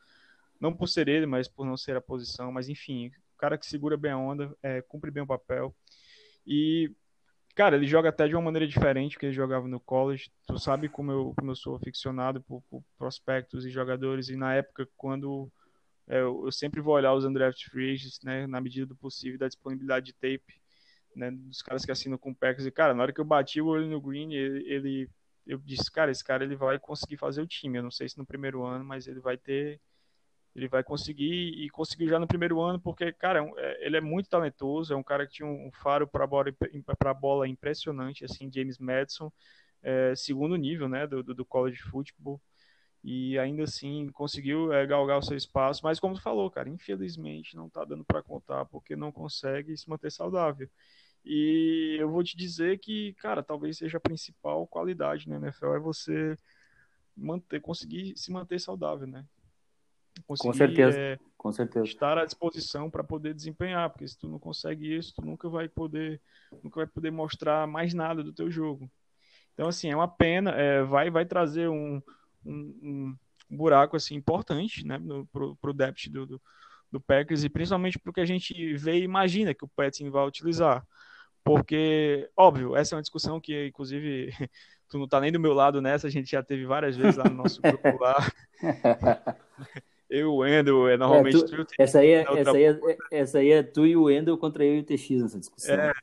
Não 0.60 0.74
por 0.74 0.88
ser 0.88 1.10
ele, 1.10 1.26
mas 1.26 1.48
por 1.48 1.66
não 1.66 1.76
ser 1.76 1.98
a 1.98 2.02
posição, 2.02 2.52
mas 2.52 2.70
enfim, 2.70 3.12
cara 3.40 3.58
que 3.58 3.66
segura 3.66 3.98
bem 3.98 4.12
a 4.12 4.18
onda, 4.18 4.56
é, 4.62 4.82
cumpre 4.82 5.10
bem 5.10 5.24
o 5.24 5.28
papel. 5.28 5.74
E, 6.46 6.92
cara, 7.56 7.76
ele 7.76 7.88
joga 7.88 8.10
até 8.10 8.28
de 8.28 8.36
uma 8.36 8.44
maneira 8.44 8.68
diferente 8.68 9.18
que 9.18 9.26
ele 9.26 9.34
jogava 9.34 9.68
no 9.68 9.80
college. 9.80 10.30
Tu 10.46 10.60
sabe 10.60 10.90
como 10.90 11.12
eu, 11.12 11.34
como 11.38 11.52
eu 11.52 11.56
sou 11.56 11.76
aficionado 11.76 12.42
por, 12.42 12.62
por 12.70 12.84
prospectos 12.98 13.66
e 13.66 13.70
jogadores. 13.70 14.30
E 14.30 14.36
na 14.36 14.54
época, 14.54 14.88
quando 14.98 15.50
é, 16.10 16.22
eu 16.22 16.52
sempre 16.52 16.82
vou 16.82 16.96
olhar 16.96 17.14
os 17.14 17.24
undrafted 17.24 17.70
free 17.70 17.94
agents, 17.94 18.20
né, 18.24 18.48
na 18.48 18.60
medida 18.60 18.86
do 18.86 18.96
possível, 18.96 19.38
da 19.38 19.48
disponibilidade 19.48 20.08
de 20.08 20.14
tape, 20.14 20.60
né, 21.16 21.32
dos 21.32 21.62
caras 21.62 21.86
que 21.86 21.92
assinam 21.92 22.18
com 22.18 22.32
o 22.32 22.36
Packers. 22.36 22.66
E, 22.66 22.72
cara, 22.72 22.94
na 22.94 23.04
hora 23.04 23.14
que 23.14 23.22
eu 23.22 23.26
bati 23.26 23.62
o 23.62 23.68
olho 23.68 23.88
no 23.88 24.02
Green, 24.02 24.34
ele, 24.34 24.68
ele, 24.68 25.10
eu 25.46 25.60
disse, 25.60 25.92
cara, 25.92 26.12
esse 26.12 26.24
cara 26.24 26.44
ele 26.44 26.56
vai 26.56 26.80
conseguir 26.80 27.18
fazer 27.18 27.42
o 27.42 27.48
time. 27.48 27.78
Eu 27.78 27.84
não 27.84 27.92
sei 27.92 28.10
se 28.10 28.18
no 28.18 28.26
primeiro 28.26 28.66
ano, 28.66 28.84
mas 28.84 29.08
ele 29.08 29.20
vai 29.20 29.38
ter 29.38 29.80
ele 30.56 30.68
vai 30.68 30.84
conseguir 30.84 31.54
e 31.64 31.70
conseguiu 31.70 32.08
já 32.08 32.20
no 32.20 32.28
primeiro 32.28 32.60
ano, 32.60 32.80
porque, 32.80 33.12
cara, 33.14 33.40
é 33.40 33.52
é, 33.58 33.86
ele 33.86 33.98
é 33.98 34.02
muito 34.02 34.30
talentoso, 34.30 34.94
é 34.94 34.98
um 34.98 35.04
cara 35.04 35.26
que 35.26 35.34
tinha 35.34 35.48
um 35.48 35.72
faro 35.72 36.08
para 36.08 36.26
bola, 36.28 36.52
bola 37.20 37.48
impressionante, 37.48 38.26
assim, 38.26 38.52
James 38.52 38.78
Madison, 38.78 39.32
é, 39.82 40.14
segundo 40.16 40.56
nível, 40.56 40.90
né, 40.90 41.08
do, 41.08 41.24
do 41.24 41.46
college 41.46 41.82
football, 41.84 42.42
e 43.04 43.40
ainda 43.40 43.64
assim 43.64 44.10
conseguiu 44.10 44.74
é, 44.74 44.86
galgar 44.86 45.18
o 45.18 45.22
seu 45.22 45.38
espaço, 45.38 45.82
mas 45.84 46.00
como 46.00 46.16
tu 46.16 46.22
falou, 46.22 46.50
cara, 46.52 46.70
infelizmente 46.70 47.56
não 47.56 47.70
tá 47.70 47.86
dando 47.86 48.04
para 48.04 48.22
contar, 48.22 48.66
porque 48.66 48.96
não 48.96 49.12
consegue 49.12 49.78
se 49.78 49.90
manter 49.90 50.12
saudável. 50.12 50.70
E 51.24 51.98
eu 52.00 52.10
vou 52.10 52.24
te 52.24 52.36
dizer 52.36 52.80
que, 52.80 53.14
cara, 53.16 53.44
talvez 53.44 53.78
seja 53.78 53.98
a 53.98 54.02
principal 54.02 54.66
qualidade 54.68 55.30
na 55.30 55.38
NFL 55.38 55.76
é 55.76 55.80
você 55.80 56.38
manter, 57.16 57.62
conseguir 57.62 58.18
se 58.18 58.32
manter 58.32 58.60
saudável, 58.60 59.08
né? 59.08 59.26
com 60.26 60.54
certeza, 60.54 61.00
é, 61.00 61.20
com 61.38 61.52
certeza. 61.52 61.86
estar 61.86 62.18
à 62.18 62.26
disposição 62.26 62.90
para 62.90 63.04
poder 63.04 63.34
desempenhar, 63.34 63.90
porque 63.90 64.08
se 64.08 64.18
tu 64.18 64.28
não 64.28 64.40
consegue 64.40 64.98
isso, 64.98 65.14
tu 65.16 65.26
nunca 65.26 65.48
vai 65.48 65.68
poder, 65.70 66.22
nunca 66.64 66.82
vai 66.82 66.88
poder 66.88 67.12
mostrar 67.12 67.68
mais 67.68 67.94
nada 67.94 68.24
do 68.24 68.34
teu 68.34 68.52
jogo. 68.52 68.90
Então 69.54 69.68
assim 69.68 69.90
é 69.90 69.96
uma 69.96 70.08
pena, 70.08 70.52
é, 70.52 70.84
vai 70.84 71.10
vai 71.10 71.26
trazer 71.26 71.70
um, 71.70 72.02
um, 72.46 73.16
um, 73.50 73.58
buraco 73.58 73.96
assim 73.96 74.16
importante, 74.16 74.86
né, 74.86 75.00
pro, 75.32 75.56
pro 75.56 75.74
depth 75.74 76.08
do, 76.10 76.26
do, 76.26 76.42
do 76.92 77.02
Packers 77.02 77.44
e 77.44 77.50
principalmente 77.50 77.98
porque 78.00 78.22
a 78.22 78.26
gente 78.26 78.74
vê 78.76 79.00
e 79.00 79.04
imagina 79.04 79.54
que 79.54 79.66
o 79.66 79.68
Petting 79.68 80.10
vai 80.10 80.26
utilizar, 80.28 80.86
porque 81.44 82.30
óbvio 82.38 82.76
essa 82.76 82.94
é 82.94 82.98
uma 82.98 83.02
discussão 83.02 83.40
que 83.40 83.68
inclusive 83.68 84.30
tu 84.90 84.98
não 84.98 85.08
tá 85.08 85.20
nem 85.20 85.32
do 85.32 85.40
meu 85.40 85.54
lado 85.54 85.82
nessa, 85.82 86.08
a 86.08 86.10
gente 86.10 86.32
já 86.32 86.44
teve 86.44 86.66
várias 86.66 86.96
vezes 86.96 87.16
lá 87.16 87.26
no 87.26 87.36
nosso 87.36 87.62
grupo 87.62 87.88
lá. 88.02 88.32
eu 90.10 90.20
e 90.20 90.24
o 90.24 90.36
Wendel, 90.38 90.88
é 90.88 90.98
normalmente 90.98 91.38
é, 91.38 91.46
tu, 91.46 91.66
essa, 91.78 92.00
aí 92.00 92.12
é, 92.12 92.26
essa, 92.40 92.52
aí 92.52 92.64
é, 92.64 92.78
essa 93.12 93.38
aí 93.38 93.52
é 93.52 93.62
tu 93.64 93.86
e 93.86 93.96
o 93.96 94.04
Wendel 94.04 94.38
contra 94.38 94.66
eu 94.66 94.78
e 94.78 94.80
o 94.80 94.84
TX 94.84 95.22
nessa 95.22 95.40
discussão. 95.40 95.76
É, 95.76 95.88
né, 95.88 95.94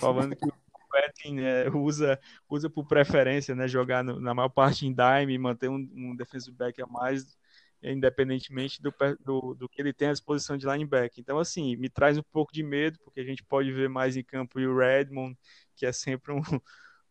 falando 0.00 0.34
que 0.34 0.48
o 0.96 1.02
Petting 1.02 1.34
né, 1.36 1.68
usa, 1.70 2.18
usa 2.48 2.70
por 2.70 2.86
preferência, 2.86 3.54
né, 3.54 3.68
jogar 3.68 4.02
no, 4.02 4.20
na 4.20 4.34
maior 4.34 4.48
parte 4.48 4.86
em 4.86 4.94
dime 4.94 5.38
manter 5.38 5.68
um, 5.68 5.88
um 5.94 6.16
defensive 6.16 6.56
back 6.56 6.80
a 6.80 6.86
mais, 6.86 7.36
independentemente 7.82 8.80
do, 8.80 8.92
do, 9.24 9.54
do, 9.54 9.68
que 9.68 9.80
ele 9.80 9.92
tem 9.92 10.08
à 10.08 10.12
disposição 10.12 10.56
de 10.56 10.66
linebacker. 10.66 11.18
Então, 11.18 11.38
assim, 11.38 11.76
me 11.76 11.88
traz 11.88 12.18
um 12.18 12.22
pouco 12.32 12.52
de 12.52 12.62
medo, 12.62 12.98
porque 13.04 13.20
a 13.20 13.24
gente 13.24 13.44
pode 13.44 13.72
ver 13.72 13.88
mais 13.88 14.16
em 14.16 14.22
campo 14.22 14.58
o 14.58 14.76
Redmond, 14.76 15.36
que 15.74 15.86
é 15.86 15.92
sempre 15.92 16.32
um... 16.32 16.40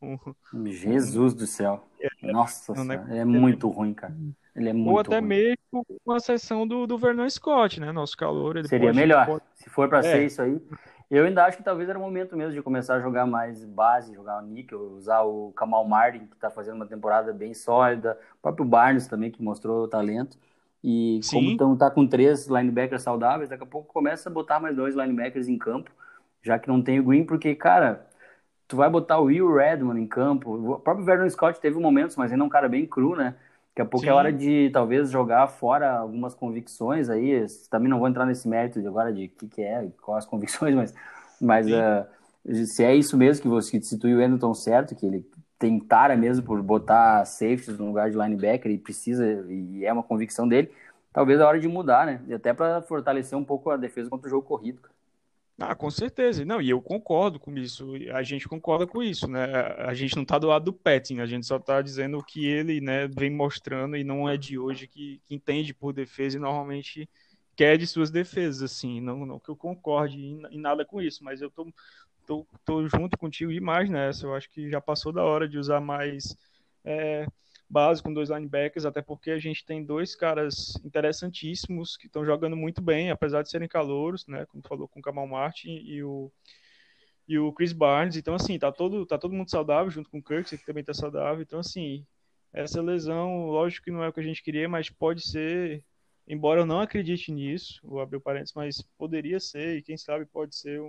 um 0.01 0.17
Jesus 0.65 1.33
um, 1.33 1.37
do 1.37 1.47
céu. 1.47 1.87
É, 1.99 2.31
Nossa, 2.31 2.73
é, 3.09 3.19
é 3.19 3.25
muito 3.25 3.67
ruim, 3.69 3.93
cara. 3.93 4.15
Ele 4.55 4.69
é 4.69 4.73
muito 4.73 4.91
Ou 4.91 4.99
até 4.99 5.19
ruim. 5.19 5.27
mesmo 5.27 5.85
uma 6.05 6.19
sessão 6.19 6.65
do, 6.65 6.87
do 6.87 6.97
Vernon 6.97 7.29
Scott, 7.29 7.79
né? 7.79 7.91
Nosso 7.91 8.15
calor. 8.15 8.65
Seria 8.65 8.87
pode, 8.87 8.97
melhor. 8.97 9.25
Pode... 9.25 9.43
Se 9.55 9.69
for 9.69 9.89
para 9.89 9.99
é. 9.99 10.01
ser 10.03 10.25
isso 10.25 10.41
aí. 10.41 10.61
Eu 11.09 11.25
ainda 11.25 11.45
acho 11.45 11.57
que 11.57 11.63
talvez 11.63 11.87
era 11.87 11.99
o 11.99 12.01
momento 12.01 12.35
mesmo 12.35 12.53
de 12.53 12.61
começar 12.61 12.95
a 12.95 12.99
jogar 12.99 13.25
mais 13.25 13.63
base, 13.63 14.13
jogar 14.13 14.41
o 14.41 14.45
níquel, 14.45 14.79
usar 14.93 15.21
o 15.21 15.51
Kamal 15.55 15.85
Martin, 15.87 16.25
que 16.25 16.35
está 16.35 16.49
fazendo 16.49 16.75
uma 16.75 16.87
temporada 16.87 17.31
bem 17.31 17.53
sólida, 17.53 18.17
o 18.39 18.41
próprio 18.41 18.65
Barnes 18.65 19.07
também, 19.07 19.29
que 19.29 19.41
mostrou 19.41 19.87
talento. 19.87 20.37
E 20.83 21.19
Sim. 21.23 21.37
como 21.37 21.51
então 21.51 21.77
tá 21.77 21.89
com 21.89 22.07
três 22.07 22.47
linebackers 22.47 23.03
saudáveis, 23.03 23.49
daqui 23.49 23.63
a 23.63 23.67
pouco 23.67 23.91
começa 23.91 24.29
a 24.29 24.31
botar 24.31 24.59
mais 24.59 24.75
dois 24.75 24.95
linebackers 24.95 25.47
em 25.47 25.57
campo, 25.57 25.91
já 26.41 26.59
que 26.59 26.67
não 26.67 26.81
tem 26.81 26.99
o 26.99 27.03
Green, 27.03 27.23
porque, 27.23 27.55
cara, 27.55 28.05
tu 28.67 28.75
vai 28.75 28.89
botar 28.89 29.19
o 29.19 29.25
Will 29.25 29.51
Redmond 29.53 29.99
em 29.99 30.07
campo. 30.07 30.73
O 30.73 30.79
próprio 30.79 31.05
Vernon 31.05 31.29
Scott 31.29 31.59
teve 31.59 31.79
momentos, 31.79 32.15
mas 32.15 32.31
ainda 32.31 32.43
é 32.43 32.47
um 32.47 32.49
cara 32.49 32.69
bem 32.69 32.85
cru, 32.85 33.15
né? 33.15 33.35
Daqui 33.75 33.81
a 33.81 33.85
pouco 33.85 34.05
Sim. 34.05 34.09
é 34.09 34.13
hora 34.13 34.31
de 34.31 34.69
talvez 34.71 35.11
jogar 35.11 35.47
fora 35.47 35.97
algumas 35.97 36.33
convicções 36.33 37.09
aí. 37.09 37.45
Também 37.69 37.89
não 37.89 37.99
vou 37.99 38.07
entrar 38.07 38.25
nesse 38.25 38.47
mérito 38.47 38.81
de 38.81 38.87
agora 38.87 39.11
de 39.11 39.25
o 39.25 39.29
que, 39.29 39.47
que 39.49 39.61
é, 39.61 39.85
quais 40.01 40.23
as 40.23 40.29
convicções, 40.29 40.73
mas, 40.73 40.93
mas 41.41 41.67
uh, 41.67 42.65
se 42.65 42.85
é 42.85 42.95
isso 42.95 43.17
mesmo 43.17 43.41
que 43.41 43.49
você 43.49 43.77
e 43.77 44.15
o 44.15 44.21
Endon 44.21 44.53
certo, 44.53 44.95
que 44.95 45.05
ele 45.05 45.29
tem 45.59 45.77
tara 45.77 46.15
mesmo 46.15 46.45
por 46.45 46.61
botar 46.61 47.25
safeties 47.25 47.77
no 47.77 47.87
lugar 47.87 48.09
de 48.09 48.15
linebacker 48.15 48.71
e 48.71 48.77
precisa, 48.77 49.25
e 49.49 49.83
é 49.83 49.91
uma 49.91 50.03
convicção 50.03 50.47
dele, 50.47 50.71
talvez 51.11 51.41
é 51.41 51.43
hora 51.43 51.59
de 51.59 51.67
mudar, 51.67 52.05
né? 52.05 52.21
E 52.29 52.33
até 52.33 52.53
para 52.53 52.81
fortalecer 52.81 53.37
um 53.37 53.43
pouco 53.43 53.69
a 53.69 53.75
defesa 53.75 54.09
contra 54.09 54.27
o 54.27 54.29
jogo 54.29 54.47
corrido. 54.47 54.79
Ah, 55.57 55.73
com 55.73 55.89
certeza. 55.89 56.43
Não, 56.43 56.61
e 56.61 56.69
eu 56.69 56.81
concordo 56.81 57.39
com 57.39 57.57
isso. 57.57 57.93
A 58.13 58.21
gente 58.23 58.47
concorda 58.47 58.85
com 58.85 59.01
isso, 59.01 59.25
né? 59.27 59.45
A 59.87 59.93
gente 59.93 60.13
não 60.15 60.23
está 60.23 60.37
do 60.37 60.47
lado 60.47 60.65
do 60.65 60.73
Petting, 60.73 61.19
a 61.19 61.25
gente 61.25 61.45
só 61.45 61.55
está 61.55 61.81
dizendo 61.81 62.17
o 62.17 62.23
que 62.23 62.45
ele, 62.45 62.81
né, 62.81 63.07
vem 63.07 63.29
mostrando 63.31 63.95
e 63.95 64.03
não 64.03 64.27
é 64.27 64.35
de 64.35 64.59
hoje 64.59 64.85
que, 64.85 65.21
que 65.25 65.33
entende 65.33 65.73
por 65.73 65.93
defesa 65.93 66.35
e 66.37 66.39
normalmente 66.41 67.09
quer 67.55 67.77
de 67.77 67.87
suas 67.87 68.11
defesas, 68.11 68.61
assim. 68.63 68.99
Não, 68.99 69.25
não 69.25 69.39
que 69.39 69.49
eu 69.49 69.55
concorde 69.55 70.17
em, 70.19 70.41
em 70.51 70.59
nada 70.59 70.83
com 70.85 71.01
isso, 71.01 71.23
mas 71.23 71.41
eu 71.41 71.49
tô, 71.49 71.71
tô, 72.25 72.45
tô 72.65 72.87
junto 72.89 73.17
contigo 73.17 73.51
demais 73.53 73.89
nessa. 73.89 74.25
Eu 74.25 74.35
acho 74.35 74.49
que 74.51 74.69
já 74.69 74.81
passou 74.81 75.13
da 75.13 75.23
hora 75.23 75.47
de 75.47 75.57
usar 75.57 75.79
mais. 75.81 76.35
É, 76.83 77.25
base 77.69 78.01
com 78.01 78.13
dois 78.13 78.29
linebackers, 78.29 78.85
até 78.85 79.01
porque 79.01 79.31
a 79.31 79.39
gente 79.39 79.65
tem 79.65 79.83
dois 79.83 80.15
caras 80.15 80.73
interessantíssimos 80.83 81.97
que 81.97 82.07
estão 82.07 82.25
jogando 82.25 82.55
muito 82.55 82.81
bem, 82.81 83.09
apesar 83.09 83.41
de 83.41 83.49
serem 83.49 83.67
calouros, 83.67 84.25
né? 84.27 84.45
Como 84.45 84.63
falou 84.67 84.87
com 84.87 84.99
o 84.99 85.03
Kamal 85.03 85.27
Martin 85.27 85.81
e 85.83 86.03
o 86.03 86.31
e 87.27 87.39
o 87.39 87.51
Chris 87.51 87.73
Barnes. 87.73 88.17
Então 88.17 88.35
assim, 88.35 88.57
tá 88.59 88.71
todo 88.71 89.05
tá 89.05 89.17
todo 89.17 89.33
mundo 89.33 89.49
saudável 89.49 89.91
junto 89.91 90.09
com 90.09 90.19
o 90.19 90.23
Kirk, 90.23 90.57
que 90.57 90.65
também 90.65 90.83
tá 90.83 90.93
saudável. 90.93 91.41
Então 91.41 91.59
assim, 91.59 92.05
essa 92.53 92.81
lesão, 92.81 93.47
lógico 93.47 93.85
que 93.85 93.91
não 93.91 94.03
é 94.03 94.09
o 94.09 94.13
que 94.13 94.19
a 94.19 94.23
gente 94.23 94.43
queria, 94.43 94.69
mas 94.69 94.89
pode 94.89 95.27
ser, 95.27 95.83
embora 96.27 96.61
eu 96.61 96.65
não 96.65 96.79
acredite 96.79 97.31
nisso, 97.31 97.81
o 97.83 98.21
parênteses, 98.21 98.53
mas 98.55 98.81
poderia 98.97 99.39
ser 99.39 99.77
e 99.77 99.81
quem 99.81 99.97
sabe 99.97 100.25
pode 100.25 100.55
ser 100.55 100.79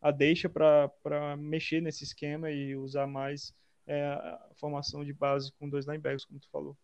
a 0.00 0.10
deixa 0.10 0.48
para 0.48 1.36
mexer 1.38 1.80
nesse 1.80 2.04
esquema 2.04 2.50
e 2.50 2.76
usar 2.76 3.06
mais 3.06 3.54
é, 3.86 4.02
a 4.04 4.40
formação 4.56 5.04
de 5.04 5.12
base 5.12 5.52
com 5.58 5.68
dois 5.68 5.86
linebackers, 5.86 6.24
como 6.24 6.40
tu 6.40 6.48
falou. 6.50 6.76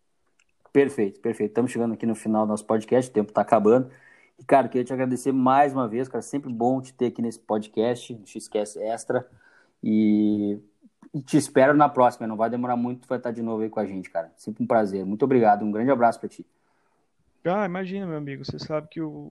Perfeito, 0.72 1.20
perfeito. 1.20 1.50
Estamos 1.50 1.70
chegando 1.70 1.94
aqui 1.94 2.06
no 2.06 2.14
final 2.14 2.46
do 2.46 2.50
nosso 2.50 2.64
podcast, 2.64 3.10
o 3.10 3.14
tempo 3.14 3.30
está 3.30 3.40
acabando. 3.40 3.90
E, 4.38 4.44
cara, 4.44 4.68
queria 4.68 4.84
te 4.84 4.92
agradecer 4.92 5.32
mais 5.32 5.72
uma 5.72 5.88
vez, 5.88 6.08
cara. 6.08 6.22
Sempre 6.22 6.52
bom 6.52 6.80
te 6.80 6.94
ter 6.94 7.06
aqui 7.06 7.20
nesse 7.20 7.38
podcast, 7.38 8.14
no 8.14 8.26
Xcast 8.26 8.78
Extra. 8.78 9.28
E, 9.82 10.58
e 11.12 11.20
te 11.20 11.36
espero 11.36 11.74
na 11.74 11.88
próxima. 11.88 12.26
Não 12.26 12.36
vai 12.36 12.48
demorar 12.48 12.76
muito, 12.76 13.02
tu 13.02 13.08
vai 13.08 13.18
estar 13.18 13.32
de 13.32 13.42
novo 13.42 13.62
aí 13.62 13.68
com 13.68 13.80
a 13.80 13.86
gente, 13.86 14.08
cara. 14.08 14.32
Sempre 14.36 14.62
um 14.62 14.66
prazer. 14.66 15.04
Muito 15.04 15.24
obrigado. 15.24 15.64
Um 15.64 15.70
grande 15.70 15.90
abraço 15.90 16.20
para 16.20 16.28
ti. 16.28 16.46
Ah, 17.44 17.66
imagina, 17.66 18.06
meu 18.06 18.16
amigo. 18.16 18.44
Você 18.44 18.58
sabe 18.58 18.88
que 18.88 19.00
o 19.00 19.30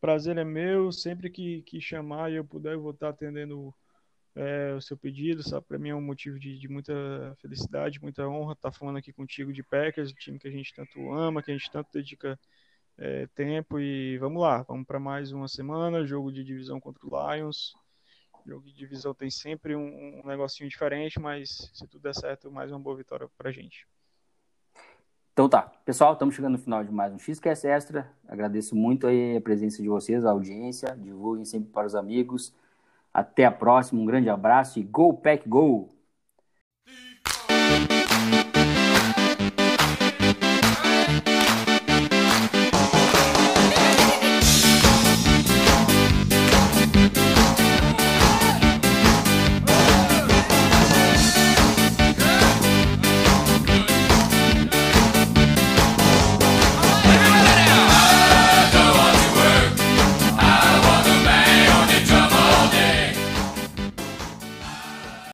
prazer 0.00 0.38
é 0.38 0.44
meu. 0.44 0.92
Sempre 0.92 1.28
que, 1.28 1.62
que 1.62 1.80
chamar 1.80 2.30
e 2.30 2.36
eu 2.36 2.44
puder, 2.44 2.74
eu 2.74 2.80
vou 2.80 2.92
estar 2.92 3.08
atendendo 3.08 3.74
é, 4.38 4.72
o 4.72 4.80
seu 4.80 4.96
pedido, 4.96 5.42
sabe? 5.42 5.66
Para 5.66 5.78
mim 5.78 5.88
é 5.88 5.94
um 5.94 6.00
motivo 6.00 6.38
de, 6.38 6.56
de, 6.56 6.68
muita 6.68 6.94
felicidade, 7.40 8.00
muita 8.00 8.28
honra 8.28 8.52
estar 8.52 8.70
falando 8.70 8.96
aqui 8.96 9.12
contigo 9.12 9.52
de 9.52 9.64
Packers, 9.64 10.12
o 10.12 10.14
time 10.14 10.38
que 10.38 10.46
a 10.46 10.50
gente 10.50 10.72
tanto 10.72 11.12
ama, 11.12 11.42
que 11.42 11.50
a 11.50 11.54
gente 11.54 11.68
tanto 11.68 11.88
dedica 11.92 12.38
é, 12.96 13.26
tempo 13.34 13.80
e 13.80 14.16
vamos 14.18 14.40
lá, 14.40 14.62
vamos 14.62 14.86
para 14.86 15.00
mais 15.00 15.32
uma 15.32 15.48
semana, 15.48 16.06
jogo 16.06 16.30
de 16.30 16.44
divisão 16.44 16.78
contra 16.78 17.04
o 17.04 17.34
Lions. 17.34 17.74
Jogo 18.46 18.64
de 18.64 18.72
divisão 18.72 19.12
tem 19.12 19.28
sempre 19.28 19.74
um, 19.74 20.22
um 20.22 20.26
negocinho 20.26 20.70
diferente, 20.70 21.18
mas 21.18 21.70
se 21.74 21.86
tudo 21.88 22.02
der 22.02 22.14
certo, 22.14 22.50
mais 22.50 22.70
uma 22.70 22.78
boa 22.78 22.96
vitória 22.96 23.28
para 23.36 23.48
a 23.50 23.52
gente. 23.52 23.88
Então 25.32 25.48
tá, 25.48 25.62
pessoal, 25.84 26.12
estamos 26.12 26.34
chegando 26.34 26.52
no 26.52 26.58
final 26.58 26.84
de 26.84 26.92
mais 26.92 27.12
um 27.12 27.18
XQS 27.18 27.64
Extra. 27.64 28.12
Agradeço 28.26 28.76
muito 28.76 29.06
aí 29.08 29.36
a 29.36 29.40
presença 29.40 29.82
de 29.82 29.88
vocês, 29.88 30.24
a 30.24 30.30
audiência, 30.30 30.96
divulguem 30.96 31.44
sempre 31.44 31.70
para 31.70 31.86
os 31.86 31.96
amigos. 31.96 32.54
Até 33.18 33.44
a 33.44 33.50
próxima, 33.50 34.00
um 34.00 34.06
grande 34.06 34.30
abraço 34.30 34.78
e 34.78 34.82
Go 34.84 35.12
Pack 35.12 35.48
Go! 35.48 35.88